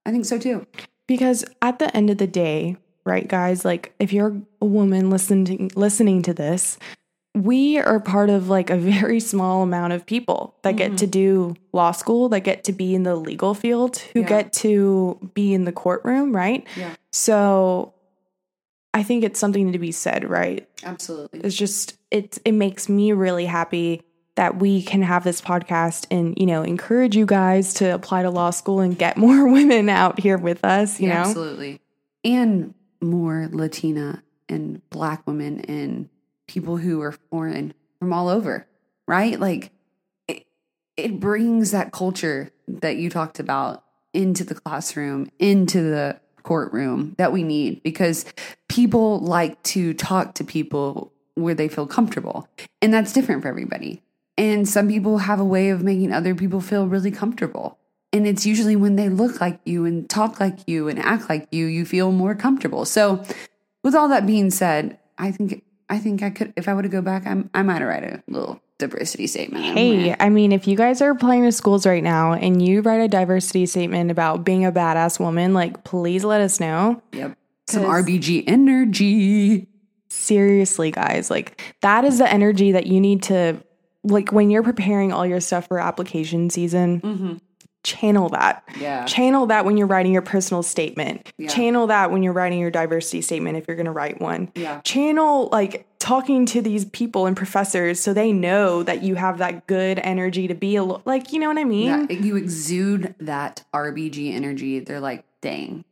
I 0.07 0.11
think 0.13 0.25
so 0.25 0.39
too. 0.39 0.67
because 1.07 1.45
at 1.61 1.79
the 1.79 1.95
end 1.95 2.09
of 2.09 2.17
the 2.19 2.27
day, 2.27 2.77
right, 3.05 3.29
guys, 3.29 3.65
like 3.67 3.93
if 3.99 4.13
you're 4.15 4.41
a 4.63 4.65
woman 4.65 5.11
listening 5.11 5.71
listening 5.75 6.23
to 6.23 6.33
this, 6.33 6.79
we 7.35 7.79
are 7.79 7.99
part 7.99 8.29
of 8.29 8.49
like 8.49 8.71
a 8.71 8.77
very 8.77 9.21
small 9.21 9.63
amount 9.63 9.93
of 9.93 10.05
people 10.05 10.55
that 10.63 10.77
get 10.77 10.99
to 10.99 11.05
mm-hmm. 11.05 11.11
do 11.11 11.55
law 11.73 11.93
school, 11.93 12.29
that 12.29 12.41
get 12.41 12.65
to 12.65 12.73
be 12.73 12.95
in 12.95 13.05
the 13.05 13.17
legal 13.17 13.55
field, 13.55 13.99
who 14.13 14.21
Yeah. 14.21 14.29
get 14.29 14.53
to 14.55 15.31
be 15.35 15.55
in 15.55 15.65
the 15.65 15.73
courtroom, 15.73 16.35
right? 16.37 16.67
Yeah. 16.77 16.95
So 17.11 17.95
I 18.95 19.03
think 19.03 19.25
it's 19.25 19.41
something 19.41 19.73
to 19.73 19.79
be 19.79 19.93
said, 19.93 20.29
right? 20.29 20.69
Absolutely. 20.85 21.41
It's 21.41 21.57
just 21.57 21.97
it 22.11 22.39
it 22.45 22.53
makes 22.53 22.89
me 22.89 23.13
really 23.13 23.47
happy 23.47 24.03
that 24.35 24.59
we 24.59 24.83
can 24.83 25.03
have 25.03 25.25
this 25.25 25.41
podcast 25.41 26.07
and 26.11 26.35
you 26.39 26.47
know 26.47 26.63
encourage 26.63 27.17
you 27.17 27.27
guys 27.27 27.75
to 27.75 27.95
apply 27.95 28.23
to 28.23 28.31
law 28.31 28.51
school 28.51 28.81
and 28.81 28.99
get 28.99 29.17
more 29.17 29.49
women 29.49 29.89
out 29.89 30.21
here 30.21 30.37
with 30.37 30.65
us, 30.65 31.01
you 31.01 31.09
know. 31.09 31.15
Absolutely. 31.15 31.81
And 32.25 32.75
more 33.01 33.49
Latina 33.51 34.23
and 34.49 34.89
black 34.91 35.27
women 35.27 35.61
and 35.63 36.09
people 36.53 36.77
who 36.77 37.01
are 37.01 37.13
foreign 37.13 37.73
from 37.99 38.13
all 38.13 38.29
over, 38.29 38.67
right? 39.07 39.41
Like 39.41 39.71
it, 40.29 40.47
it 40.97 41.19
brings 41.19 41.71
that 41.71 41.93
culture 41.93 42.51
that 42.69 42.97
you 42.97 43.09
talked 43.09 43.39
about 43.41 43.85
into 44.13 44.45
the 44.45 44.55
classroom, 44.55 45.31
into 45.39 45.83
the 45.83 46.21
courtroom 46.43 47.15
that 47.19 47.33
we 47.33 47.43
need 47.43 47.83
because 47.83 48.25
people 48.69 49.21
like 49.21 49.63
to 49.63 49.95
talk 49.95 50.35
to 50.35 50.45
people 50.45 51.13
where 51.35 51.55
they 51.55 51.69
feel 51.69 51.87
comfortable. 51.87 52.49
And 52.83 52.93
that's 52.93 53.13
different 53.13 53.43
for 53.43 53.49
everybody. 53.49 54.03
And 54.37 54.69
some 54.69 54.89
people 54.89 55.19
have 55.19 55.41
a 55.41 55.45
way 55.45 55.71
of 55.71 55.83
making 55.83 56.13
other 56.13 56.35
people 56.35 56.61
feel 56.61 56.87
really 56.87 57.11
comfortable. 57.11 57.79
And 58.13 58.27
it's 58.27 58.45
usually 58.45 58.77
when 58.77 58.97
they 58.97 59.09
look 59.09 59.41
like 59.41 59.61
you 59.65 59.87
and 59.87 60.09
talk 60.11 60.41
like 60.41 60.59
you 60.67 60.89
and 60.89 60.99
act 60.99 61.29
like 61.31 61.49
you, 61.51 61.67
you 61.67 61.87
feel 61.87 62.13
more 62.13 62.35
comfortable. 62.35 62.85
So, 62.85 63.25
with 63.83 63.95
all 63.95 64.09
that 64.09 64.27
being 64.27 64.51
said, 64.51 64.99
I 65.17 65.33
think 65.33 65.63
I 65.93 65.99
think 65.99 66.23
I 66.23 66.31
could 66.31 66.55
if 66.57 66.69
I 66.69 66.75
were 66.75 66.81
to 66.81 66.89
go 66.89 67.03
back, 67.03 67.27
I'm, 67.27 67.51
I 67.53 67.63
might 67.63 67.85
write 67.85 68.03
a 68.03 68.23
little 68.27 68.63
diversity 68.79 69.27
statement. 69.27 69.63
Hey, 69.63 70.17
I 70.19 70.31
mean, 70.31 70.51
if 70.51 70.67
you 70.67 70.75
guys 70.75 71.03
are 71.03 71.11
applying 71.11 71.43
to 71.43 71.53
schools 71.53 71.85
right 71.85 72.03
now 72.03 72.33
and 72.33 72.67
you 72.67 72.81
write 72.81 73.03
a 73.03 73.09
diversity 73.09 73.67
statement 73.67 74.11
about 74.11 74.43
being 74.43 74.65
a 74.65 74.73
badass 74.73 75.21
woman, 75.21 75.53
like 75.53 75.85
please 75.85 76.25
let 76.25 76.41
us 76.41 76.61
know. 76.61 77.03
Yep. 77.13 77.37
Some 77.67 77.83
RBG 77.83 78.45
energy. 78.47 79.69
Seriously, 80.09 80.93
guys, 80.93 81.31
like 81.31 81.63
that 81.83 82.07
is 82.07 82.17
the 82.17 82.33
energy 82.33 82.73
that 82.73 82.87
you 82.87 82.99
need 82.99 83.25
to 83.25 83.63
like 84.03 84.33
when 84.33 84.49
you're 84.49 84.63
preparing 84.63 85.13
all 85.13 85.27
your 85.27 85.41
stuff 85.41 85.69
for 85.69 85.79
application 85.79 86.49
season. 86.49 87.03
Mm-hmm. 87.03 87.35
Channel 87.85 88.29
that. 88.31 88.63
Yeah. 88.79 89.05
Channel 89.07 89.47
that 89.47 89.65
when 89.65 89.77
you're 89.77 89.87
writing 89.87 90.13
your 90.13 90.23
personal 90.23 90.63
statement. 90.63 91.33
Yeah. 91.37 91.49
Channel 91.49 91.89
that 91.89 92.11
when 92.11 92.23
you're 92.23 92.33
writing 92.33 92.61
your 92.61 92.71
diversity 92.71 93.23
statement 93.23 93.57
if 93.57 93.67
you're 93.67 93.77
going 93.77 93.87
to 93.87 93.93
write 93.93 94.21
one. 94.21 94.53
Yeah. 94.55 94.81
Channel 94.83 95.49
like 95.51 95.87
talking 95.99 96.47
to 96.47 96.61
these 96.61 96.85
people 96.87 97.27
and 97.27 97.37
professors 97.37 98.01
so 98.01 98.13
they 98.13 98.33
know 98.33 98.83
that 98.83 99.03
you 99.03 99.15
have 99.15 99.39
that 99.39 99.67
good 99.67 100.01
energy 100.01 100.49
to 100.49 100.55
be 100.55 100.77
a 100.77 100.83
lo- 100.83 101.03
like, 101.05 101.33
you 101.33 101.39
know 101.39 101.49
what 101.49 101.59
I 101.59 101.65
mean? 101.65 101.87
Yeah, 101.87 102.17
you 102.19 102.37
exude 102.37 103.15
that 103.21 103.65
RBG 103.73 104.33
energy. 104.33 104.81
They're 104.81 104.99
like, 104.99 105.25
dang, 105.41 105.85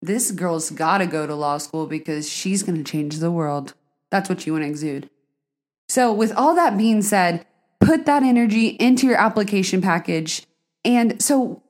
this 0.00 0.30
girl's 0.30 0.70
got 0.70 0.98
to 0.98 1.06
go 1.06 1.26
to 1.26 1.34
law 1.34 1.58
school 1.58 1.86
because 1.86 2.30
she's 2.30 2.62
going 2.62 2.82
to 2.82 2.90
change 2.90 3.18
the 3.18 3.30
world. 3.30 3.74
That's 4.10 4.28
what 4.28 4.46
you 4.46 4.52
want 4.52 4.64
to 4.64 4.68
exude. 4.68 5.10
So, 5.88 6.12
with 6.12 6.32
all 6.36 6.54
that 6.54 6.78
being 6.78 7.02
said, 7.02 7.44
put 7.80 8.06
that 8.06 8.22
energy 8.22 8.68
into 8.68 9.06
your 9.06 9.16
application 9.16 9.82
package. 9.82 10.46
And 10.84 11.22
so, 11.22 11.62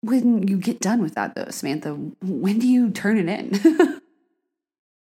when 0.00 0.46
you 0.48 0.56
get 0.56 0.80
done 0.80 1.00
with 1.00 1.14
that, 1.14 1.34
though, 1.34 1.50
Samantha, 1.50 1.94
when 2.22 2.58
do 2.58 2.66
you 2.66 2.90
turn 2.90 3.18
it 3.18 3.28
in? 3.28 4.00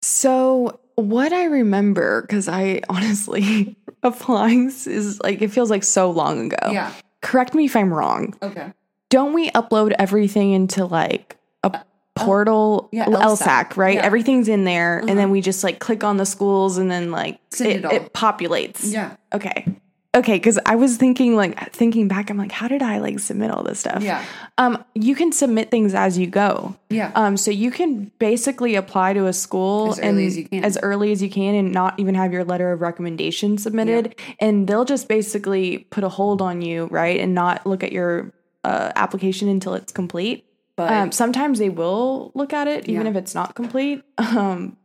So, 0.02 0.80
what 0.94 1.32
I 1.32 1.44
remember, 1.44 2.22
because 2.22 2.48
I 2.48 2.82
honestly, 2.88 3.76
applying 4.02 4.66
is 4.66 5.20
like, 5.22 5.42
it 5.42 5.48
feels 5.50 5.70
like 5.70 5.84
so 5.84 6.10
long 6.10 6.46
ago. 6.46 6.70
Yeah. 6.70 6.92
Correct 7.22 7.54
me 7.54 7.66
if 7.66 7.76
I'm 7.76 7.92
wrong. 7.92 8.34
Okay. 8.42 8.72
Don't 9.10 9.32
we 9.32 9.50
upload 9.50 9.92
everything 9.98 10.52
into 10.52 10.86
like 10.86 11.36
a 11.64 11.66
uh, 11.66 11.70
oh, 11.74 11.82
portal? 12.14 12.88
yeah, 12.92 13.06
LSAC, 13.06 13.36
LSAC, 13.36 13.76
right? 13.76 13.94
yeah. 13.96 14.04
Everything's 14.04 14.48
in 14.48 14.64
there. 14.64 14.98
And 15.00 15.10
then 15.10 15.18
uh-huh. 15.18 15.28
we 15.28 15.40
just 15.40 15.64
like 15.64 15.80
click 15.80 16.02
on 16.02 16.16
the 16.16 16.26
schools 16.26 16.78
and 16.78 16.90
then 16.90 17.10
like 17.10 17.38
it, 17.58 17.84
it 17.84 17.92
it 17.92 18.12
populates. 18.14 18.90
Yeah. 18.90 19.16
Okay. 19.34 19.66
Okay. 20.12 20.40
Cause 20.40 20.58
I 20.66 20.74
was 20.74 20.96
thinking, 20.96 21.36
like, 21.36 21.72
thinking 21.72 22.08
back, 22.08 22.30
I'm 22.30 22.36
like, 22.36 22.50
how 22.50 22.66
did 22.66 22.82
I 22.82 22.98
like 22.98 23.20
submit 23.20 23.52
all 23.52 23.62
this 23.62 23.78
stuff? 23.78 24.02
Yeah. 24.02 24.24
Um, 24.58 24.84
you 24.94 25.14
can 25.14 25.30
submit 25.30 25.70
things 25.70 25.94
as 25.94 26.18
you 26.18 26.26
go. 26.26 26.74
Yeah. 26.88 27.12
Um, 27.14 27.36
so 27.36 27.52
you 27.52 27.70
can 27.70 28.10
basically 28.18 28.74
apply 28.74 29.12
to 29.12 29.26
a 29.26 29.32
school 29.32 29.90
As 29.92 30.00
early 30.00 30.08
and 30.08 30.18
as 30.26 30.36
you 30.36 30.48
can. 30.48 30.64
as 30.64 30.78
early 30.82 31.12
as 31.12 31.22
you 31.22 31.30
can 31.30 31.54
and 31.54 31.70
not 31.72 31.94
even 32.00 32.16
have 32.16 32.32
your 32.32 32.42
letter 32.42 32.72
of 32.72 32.80
recommendation 32.80 33.56
submitted. 33.56 34.16
And 34.40 34.66
they'll 34.66 34.84
just 34.84 35.06
basically 35.06 35.78
put 35.90 36.02
a 36.02 36.08
hold 36.08 36.42
on 36.42 36.60
you, 36.60 36.86
right? 36.86 37.20
And 37.20 37.32
not 37.32 37.64
look 37.64 37.84
at 37.84 37.92
your 37.92 38.32
uh, 38.64 38.90
application 38.96 39.48
until 39.48 39.74
it's 39.74 39.92
complete. 39.92 40.44
But 40.74 40.90
Um, 40.92 41.12
sometimes 41.12 41.60
they 41.60 41.68
will 41.70 42.32
look 42.34 42.52
at 42.52 42.66
it 42.66 42.88
even 42.88 43.04
Yeah. 43.04 43.10
if 43.10 43.16
it's 43.16 43.34
not 43.34 43.54
complete. 43.54 44.02
Um, 44.18 44.76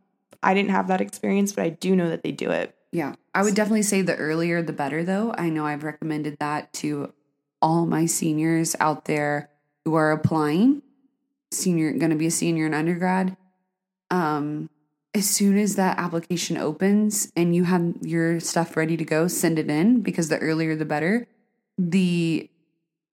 I 0.42 0.54
didn't 0.54 0.70
have 0.70 0.86
that 0.88 1.00
experience, 1.00 1.52
but 1.52 1.64
I 1.64 1.70
do 1.70 1.96
know 1.96 2.10
that 2.10 2.22
they 2.22 2.30
do 2.30 2.50
it. 2.50 2.74
Yeah. 2.92 3.14
I 3.36 3.42
would 3.42 3.54
definitely 3.54 3.82
say 3.82 4.00
the 4.00 4.16
earlier 4.16 4.62
the 4.62 4.72
better 4.72 5.04
though. 5.04 5.34
I 5.36 5.50
know 5.50 5.66
I've 5.66 5.84
recommended 5.84 6.38
that 6.38 6.72
to 6.74 7.12
all 7.60 7.84
my 7.84 8.06
seniors 8.06 8.74
out 8.80 9.04
there 9.04 9.50
who 9.84 9.94
are 9.94 10.10
applying. 10.10 10.80
Senior 11.50 11.92
going 11.92 12.10
to 12.10 12.16
be 12.16 12.28
a 12.28 12.30
senior 12.30 12.64
in 12.64 12.72
undergrad. 12.72 13.36
Um 14.10 14.70
as 15.12 15.28
soon 15.28 15.58
as 15.58 15.76
that 15.76 15.98
application 15.98 16.56
opens 16.56 17.30
and 17.36 17.54
you 17.54 17.64
have 17.64 17.96
your 18.00 18.40
stuff 18.40 18.74
ready 18.74 18.96
to 18.96 19.04
go, 19.04 19.28
send 19.28 19.58
it 19.58 19.68
in 19.68 20.00
because 20.00 20.30
the 20.30 20.38
earlier 20.38 20.74
the 20.74 20.86
better. 20.86 21.26
The 21.76 22.48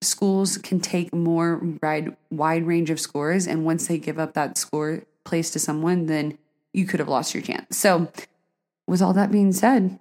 schools 0.02 0.58
can 0.58 0.80
take 0.80 1.14
more 1.14 1.62
wide 1.82 2.16
wide 2.32 2.66
range 2.66 2.90
of 2.90 3.02
scores 3.02 3.46
and 3.46 3.66
once 3.66 3.88
they 3.88 3.98
give 3.98 4.20
up 4.20 4.36
that 4.36 4.58
score 4.58 5.04
place 5.26 5.50
to 5.50 5.60
someone, 5.60 6.06
then 6.06 6.38
you 6.72 6.86
could 6.86 7.02
have 7.02 7.10
lost 7.10 7.34
your 7.34 7.44
chance. 7.44 7.78
So 7.78 8.10
with 8.88 9.02
all 9.02 9.12
that 9.14 9.30
being 9.30 9.52
said, 9.52 10.00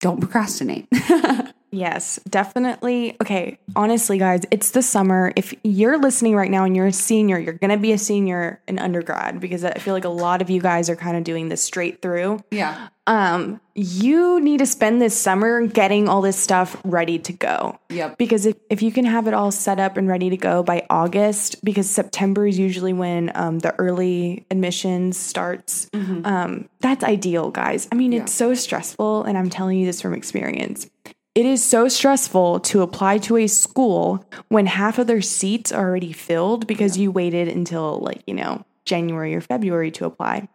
don't 0.00 0.20
procrastinate. 0.20 0.88
Yes, 1.70 2.18
definitely. 2.28 3.16
Okay, 3.20 3.58
honestly, 3.76 4.18
guys, 4.18 4.42
it's 4.50 4.70
the 4.70 4.82
summer. 4.82 5.32
If 5.36 5.54
you're 5.62 5.98
listening 5.98 6.34
right 6.34 6.50
now 6.50 6.64
and 6.64 6.74
you're 6.74 6.86
a 6.86 6.92
senior, 6.92 7.38
you're 7.38 7.54
going 7.54 7.70
to 7.70 7.76
be 7.76 7.92
a 7.92 7.98
senior 7.98 8.60
in 8.66 8.78
undergrad 8.78 9.40
because 9.40 9.64
I 9.64 9.74
feel 9.74 9.94
like 9.94 10.04
a 10.04 10.10
lot 10.10 10.40
of 10.40 10.50
you 10.50 10.60
guys 10.60 10.88
are 10.88 10.96
kind 10.96 11.16
of 11.16 11.24
doing 11.24 11.48
this 11.48 11.62
straight 11.62 12.00
through. 12.00 12.42
yeah. 12.50 12.88
Um, 13.06 13.62
you 13.74 14.38
need 14.38 14.58
to 14.58 14.66
spend 14.66 15.00
this 15.00 15.18
summer 15.18 15.66
getting 15.66 16.10
all 16.10 16.20
this 16.20 16.36
stuff 16.36 16.78
ready 16.84 17.18
to 17.20 17.32
go. 17.32 17.78
Yep. 17.88 18.18
Because 18.18 18.44
if, 18.44 18.56
if 18.68 18.82
you 18.82 18.92
can 18.92 19.06
have 19.06 19.26
it 19.26 19.32
all 19.32 19.50
set 19.50 19.80
up 19.80 19.96
and 19.96 20.06
ready 20.06 20.28
to 20.28 20.36
go 20.36 20.62
by 20.62 20.84
August, 20.90 21.64
because 21.64 21.88
September 21.88 22.46
is 22.46 22.58
usually 22.58 22.92
when 22.92 23.32
um, 23.34 23.60
the 23.60 23.74
early 23.78 24.44
admissions 24.50 25.16
starts, 25.16 25.88
um, 25.94 26.68
that's 26.80 27.02
ideal, 27.02 27.50
guys. 27.50 27.88
I 27.90 27.94
mean, 27.94 28.12
it's 28.12 28.32
so 28.32 28.52
stressful, 28.52 29.22
and 29.24 29.38
I'm 29.38 29.48
telling 29.48 29.78
you 29.78 29.86
this 29.86 30.02
from 30.02 30.12
experience. 30.12 30.90
It 31.38 31.46
is 31.46 31.62
so 31.62 31.86
stressful 31.86 32.58
to 32.58 32.82
apply 32.82 33.18
to 33.18 33.36
a 33.36 33.46
school 33.46 34.26
when 34.48 34.66
half 34.66 34.98
of 34.98 35.06
their 35.06 35.22
seats 35.22 35.70
are 35.70 35.88
already 35.88 36.12
filled 36.12 36.66
because 36.66 36.98
you 36.98 37.12
waited 37.12 37.46
until 37.46 38.00
like, 38.00 38.24
you 38.26 38.34
know, 38.34 38.64
January 38.84 39.36
or 39.36 39.40
February 39.40 39.92
to 39.92 40.04
apply. 40.04 40.48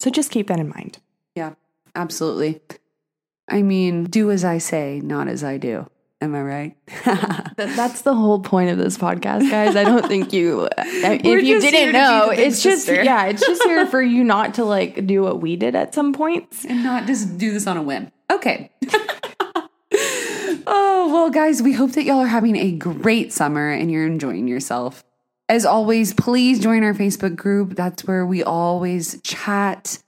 So 0.00 0.08
just 0.08 0.30
keep 0.30 0.46
that 0.46 0.60
in 0.60 0.70
mind. 0.70 0.96
Yeah. 1.34 1.56
Absolutely. 1.94 2.62
I 3.50 3.60
mean, 3.60 4.04
do 4.04 4.30
as 4.30 4.46
I 4.46 4.56
say, 4.56 5.00
not 5.04 5.28
as 5.28 5.44
I 5.44 5.58
do. 5.58 5.90
Am 6.22 6.34
I 6.34 6.40
right? 6.40 6.76
That's 7.58 8.00
the 8.00 8.14
whole 8.14 8.40
point 8.40 8.70
of 8.70 8.78
this 8.78 8.96
podcast, 8.96 9.50
guys. 9.50 9.76
I 9.76 9.84
don't 9.84 10.06
think 10.06 10.32
you, 10.32 10.70
if 10.78 11.22
We're 11.22 11.38
you 11.38 11.60
didn't 11.60 11.92
know, 11.92 12.30
it's 12.30 12.62
just, 12.62 12.86
sister. 12.86 13.04
yeah, 13.04 13.26
it's 13.26 13.46
just 13.46 13.62
here 13.62 13.86
for 13.86 14.00
you 14.14 14.24
not 14.24 14.54
to 14.54 14.64
like 14.64 15.06
do 15.06 15.22
what 15.22 15.42
we 15.42 15.56
did 15.56 15.74
at 15.74 15.92
some 15.94 16.14
points. 16.14 16.64
and 16.64 16.82
not 16.82 17.06
just 17.06 17.36
do 17.36 17.52
this 17.52 17.66
on 17.66 17.76
a 17.76 17.82
whim. 17.82 18.10
Okay. 18.32 18.70
Oh, 20.68 21.10
well, 21.12 21.30
guys, 21.30 21.62
we 21.62 21.72
hope 21.72 21.92
that 21.92 22.04
y'all 22.04 22.20
are 22.20 22.26
having 22.26 22.56
a 22.56 22.72
great 22.72 23.32
summer 23.32 23.70
and 23.70 23.90
you're 23.90 24.06
enjoying 24.06 24.46
yourself. 24.46 25.02
As 25.48 25.64
always, 25.64 26.12
please 26.12 26.60
join 26.60 26.84
our 26.84 26.94
Facebook 26.94 27.34
group. 27.34 27.74
That's 27.74 28.04
where 28.04 28.26
we 28.26 28.42
always 28.42 29.20
chat 29.22 29.98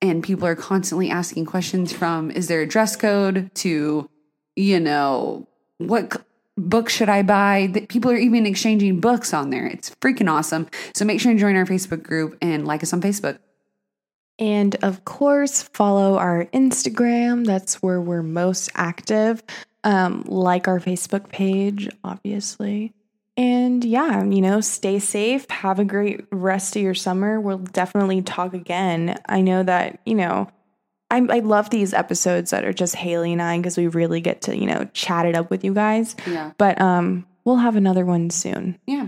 and 0.00 0.22
people 0.22 0.46
are 0.46 0.56
constantly 0.56 1.10
asking 1.10 1.46
questions 1.46 1.92
from 1.92 2.30
is 2.30 2.48
there 2.48 2.62
a 2.62 2.66
dress 2.66 2.96
code 2.96 3.50
to, 3.56 4.08
you 4.56 4.80
know, 4.80 5.46
what 5.78 6.22
book 6.56 6.88
should 6.88 7.08
I 7.08 7.22
buy? 7.22 7.86
People 7.88 8.10
are 8.10 8.16
even 8.16 8.46
exchanging 8.46 9.00
books 9.00 9.32
on 9.32 9.50
there. 9.50 9.66
It's 9.66 9.90
freaking 9.96 10.30
awesome. 10.30 10.68
So 10.94 11.04
make 11.04 11.20
sure 11.20 11.30
and 11.30 11.40
join 11.40 11.56
our 11.56 11.66
Facebook 11.66 12.02
group 12.02 12.36
and 12.42 12.66
like 12.66 12.82
us 12.82 12.92
on 12.92 13.00
Facebook. 13.00 13.38
And 14.38 14.76
of 14.82 15.04
course, 15.04 15.62
follow 15.62 16.16
our 16.16 16.44
Instagram. 16.46 17.44
That's 17.44 17.82
where 17.82 18.00
we're 18.00 18.22
most 18.22 18.70
active. 18.74 19.42
Um, 19.84 20.24
like 20.26 20.66
our 20.68 20.80
Facebook 20.80 21.28
page, 21.28 21.88
obviously. 22.02 22.92
And 23.36 23.84
yeah, 23.84 24.24
you 24.24 24.40
know, 24.40 24.60
stay 24.60 24.98
safe. 24.98 25.48
Have 25.48 25.78
a 25.78 25.84
great 25.84 26.26
rest 26.32 26.74
of 26.74 26.82
your 26.82 26.94
summer. 26.94 27.40
We'll 27.40 27.58
definitely 27.58 28.20
talk 28.22 28.52
again. 28.52 29.16
I 29.28 29.40
know 29.40 29.62
that, 29.62 30.00
you 30.04 30.16
know, 30.16 30.48
I, 31.10 31.18
I 31.18 31.38
love 31.38 31.70
these 31.70 31.94
episodes 31.94 32.50
that 32.50 32.64
are 32.64 32.72
just 32.72 32.96
Haley 32.96 33.32
and 33.32 33.40
I 33.40 33.56
because 33.56 33.76
we 33.76 33.86
really 33.86 34.20
get 34.20 34.42
to, 34.42 34.56
you 34.56 34.66
know, 34.66 34.88
chat 34.92 35.24
it 35.24 35.36
up 35.36 35.50
with 35.50 35.62
you 35.62 35.72
guys. 35.72 36.16
Yeah. 36.26 36.50
But 36.58 36.80
um, 36.80 37.26
we'll 37.44 37.56
have 37.56 37.76
another 37.76 38.04
one 38.04 38.30
soon. 38.30 38.78
Yeah. 38.86 39.06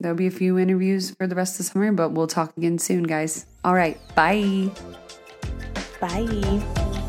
There'll 0.00 0.16
be 0.16 0.26
a 0.26 0.32
few 0.32 0.58
interviews 0.58 1.10
for 1.10 1.26
the 1.26 1.34
rest 1.34 1.54
of 1.54 1.58
the 1.58 1.64
summer, 1.64 1.92
but 1.92 2.12
we'll 2.12 2.28
talk 2.28 2.56
again 2.56 2.78
soon, 2.78 3.02
guys. 3.02 3.46
All 3.64 3.74
right. 3.74 3.98
Bye. 4.14 4.70
Bye. 6.00 7.04